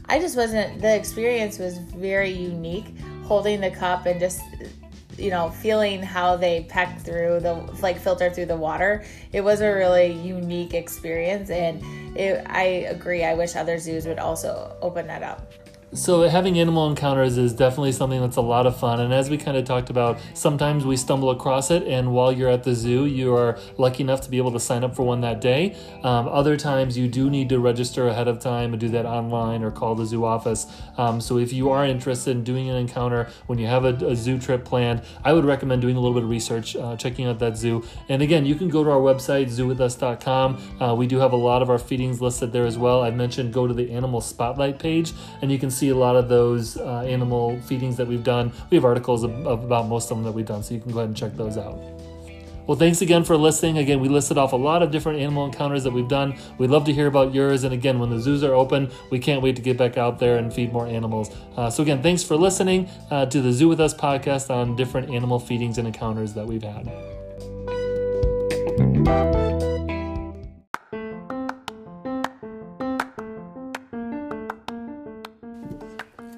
I 0.09 0.19
just 0.19 0.35
wasn't. 0.35 0.81
The 0.81 0.95
experience 0.95 1.57
was 1.57 1.77
very 1.77 2.31
unique. 2.31 2.93
Holding 3.23 3.61
the 3.61 3.71
cup 3.71 4.05
and 4.05 4.19
just 4.19 4.41
you 5.17 5.29
know 5.29 5.49
feeling 5.49 6.01
how 6.01 6.35
they 6.35 6.65
peck 6.69 6.99
through 7.01 7.39
the 7.39 7.53
like 7.81 7.97
filter 7.97 8.29
through 8.29 8.45
the 8.45 8.55
water 8.55 9.03
it 9.33 9.41
was 9.41 9.61
a 9.61 9.69
really 9.69 10.11
unique 10.11 10.73
experience 10.73 11.49
and 11.49 11.81
it, 12.17 12.45
i 12.49 12.63
agree 12.63 13.23
i 13.23 13.33
wish 13.33 13.55
other 13.55 13.77
zoos 13.77 14.05
would 14.05 14.19
also 14.19 14.75
open 14.81 15.05
that 15.07 15.21
up 15.21 15.53
so 15.93 16.21
having 16.21 16.57
animal 16.57 16.89
encounters 16.89 17.37
is 17.37 17.53
definitely 17.53 17.91
something 17.91 18.21
that's 18.21 18.37
a 18.37 18.41
lot 18.41 18.65
of 18.65 18.77
fun. 18.77 19.01
And 19.01 19.13
as 19.13 19.29
we 19.29 19.37
kind 19.37 19.57
of 19.57 19.65
talked 19.65 19.89
about 19.89 20.19
sometimes 20.33 20.85
we 20.85 20.95
stumble 20.95 21.29
across 21.29 21.69
it 21.69 21.83
and 21.83 22.13
while 22.13 22.31
you're 22.31 22.49
at 22.49 22.63
the 22.63 22.73
zoo 22.73 23.05
you 23.05 23.35
are 23.35 23.57
lucky 23.77 24.03
enough 24.03 24.21
to 24.21 24.29
be 24.29 24.37
able 24.37 24.53
to 24.53 24.59
sign 24.59 24.83
up 24.83 24.95
for 24.95 25.03
one 25.03 25.21
that 25.21 25.41
day. 25.41 25.75
Um, 26.03 26.27
other 26.29 26.55
times 26.55 26.97
you 26.97 27.07
do 27.07 27.29
need 27.29 27.49
to 27.49 27.59
register 27.59 28.07
ahead 28.07 28.29
of 28.29 28.39
time 28.39 28.71
and 28.71 28.79
do 28.79 28.87
that 28.89 29.05
online 29.05 29.63
or 29.63 29.71
call 29.71 29.95
the 29.95 30.05
zoo 30.05 30.23
office. 30.23 30.65
Um, 30.97 31.19
so 31.19 31.37
if 31.37 31.51
you 31.51 31.69
are 31.71 31.85
interested 31.85 32.31
in 32.37 32.43
doing 32.43 32.69
an 32.69 32.77
encounter 32.77 33.27
when 33.47 33.59
you 33.59 33.67
have 33.67 33.83
a, 33.83 33.93
a 34.05 34.15
zoo 34.15 34.39
trip 34.39 34.63
planned 34.63 35.01
i 35.25 35.33
would 35.33 35.45
recommend 35.45 35.81
doing 35.81 35.97
a 35.97 35.99
little 35.99 36.13
bit 36.13 36.23
of 36.23 36.29
research 36.29 36.75
uh, 36.75 36.95
checking 36.95 37.25
out 37.25 37.39
that 37.39 37.57
zoo. 37.57 37.83
And 38.07 38.21
again 38.21 38.45
you 38.45 38.55
can 38.55 38.69
go 38.69 38.83
to 38.83 38.89
our 38.89 38.99
website 38.99 39.47
zoowithus.com 39.47 40.79
uh, 40.79 40.95
we 40.95 41.07
do 41.07 41.19
have 41.19 41.33
a 41.33 41.37
lot 41.37 41.61
of 41.61 41.69
our 41.69 41.79
feedings 41.79 42.21
listed 42.21 42.53
there 42.53 42.65
as 42.65 42.77
well. 42.77 43.01
I 43.01 43.11
mentioned 43.11 43.53
go 43.53 43.67
to 43.67 43.73
the 43.73 43.91
animal 43.91 44.21
spotlight 44.21 44.79
page 44.79 45.11
and 45.41 45.51
you 45.51 45.59
can 45.59 45.69
see 45.69 45.80
a 45.89 45.95
lot 45.95 46.15
of 46.15 46.29
those 46.29 46.77
uh, 46.77 47.01
animal 47.01 47.59
feedings 47.61 47.97
that 47.97 48.07
we've 48.07 48.23
done. 48.23 48.51
We 48.69 48.75
have 48.75 48.85
articles 48.85 49.23
about 49.23 49.87
most 49.87 50.11
of 50.11 50.17
them 50.17 50.23
that 50.25 50.31
we've 50.31 50.45
done, 50.45 50.63
so 50.63 50.73
you 50.73 50.79
can 50.79 50.91
go 50.91 50.99
ahead 50.99 51.09
and 51.09 51.17
check 51.17 51.35
those 51.35 51.57
out. 51.57 51.79
Well, 52.67 52.77
thanks 52.77 53.01
again 53.01 53.23
for 53.23 53.35
listening. 53.35 53.79
Again, 53.79 53.99
we 53.99 54.07
listed 54.07 54.37
off 54.37 54.53
a 54.53 54.57
lot 54.57 54.83
of 54.83 54.91
different 54.91 55.19
animal 55.19 55.45
encounters 55.45 55.83
that 55.83 55.91
we've 55.91 56.07
done. 56.07 56.37
We'd 56.57 56.69
love 56.69 56.85
to 56.85 56.93
hear 56.93 57.07
about 57.07 57.33
yours. 57.33 57.63
And 57.63 57.73
again, 57.73 57.99
when 57.99 58.09
the 58.09 58.19
zoos 58.19 58.43
are 58.43 58.53
open, 58.53 58.91
we 59.09 59.19
can't 59.19 59.41
wait 59.41 59.55
to 59.55 59.61
get 59.61 59.77
back 59.77 59.97
out 59.97 60.19
there 60.19 60.37
and 60.37 60.53
feed 60.53 60.71
more 60.71 60.87
animals. 60.87 61.35
Uh, 61.57 61.69
so, 61.69 61.83
again, 61.83 62.01
thanks 62.01 62.23
for 62.23 62.37
listening 62.37 62.87
uh, 63.09 63.25
to 63.25 63.41
the 63.41 63.51
Zoo 63.51 63.67
with 63.67 63.81
Us 63.81 63.93
podcast 63.93 64.49
on 64.49 64.75
different 64.75 65.09
animal 65.09 65.39
feedings 65.39 65.79
and 65.79 65.87
encounters 65.87 66.33
that 66.33 66.45
we've 66.45 66.63
had. 66.63 66.87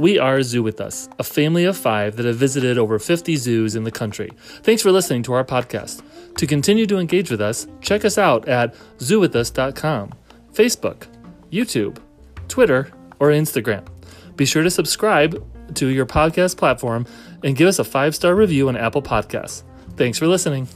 We 0.04 0.20
are 0.20 0.44
Zoo 0.44 0.62
With 0.62 0.82
Us, 0.82 1.08
a 1.18 1.24
family 1.24 1.64
of 1.64 1.78
five 1.78 2.18
that 2.18 2.26
have 2.26 2.36
visited 2.36 2.78
over 2.78 3.00
50 3.00 3.38
zoos 3.38 3.74
in 3.74 3.86
the 3.86 3.90
country. 3.90 4.30
Thanks 4.62 4.82
for 4.82 4.92
listening 4.92 5.24
to 5.24 5.32
our 5.32 5.46
podcast. 5.46 6.04
To 6.36 6.46
continue 6.46 6.86
to 6.88 6.98
engage 6.98 7.32
with 7.32 7.40
us, 7.40 7.68
check 7.80 8.04
us 8.04 8.18
out 8.18 8.46
at 8.50 8.76
zoowithus.com, 8.98 10.14
Facebook, 10.52 11.08
YouTube, 11.54 12.00
Twitter, 12.50 12.92
or 13.22 13.30
Instagram. 13.30 13.88
Be 14.36 14.44
sure 14.44 14.64
to 14.64 14.70
subscribe 14.70 15.42
to 15.76 15.88
your 15.88 16.06
podcast 16.06 16.58
platform 16.58 17.08
and 17.42 17.56
give 17.56 17.70
us 17.70 17.80
a 17.80 17.86
five 17.86 18.14
star 18.14 18.36
review 18.36 18.68
on 18.68 18.76
Apple 18.76 19.02
Podcasts. 19.02 19.64
Thanks 19.96 20.18
for 20.20 20.28
listening. 20.28 20.68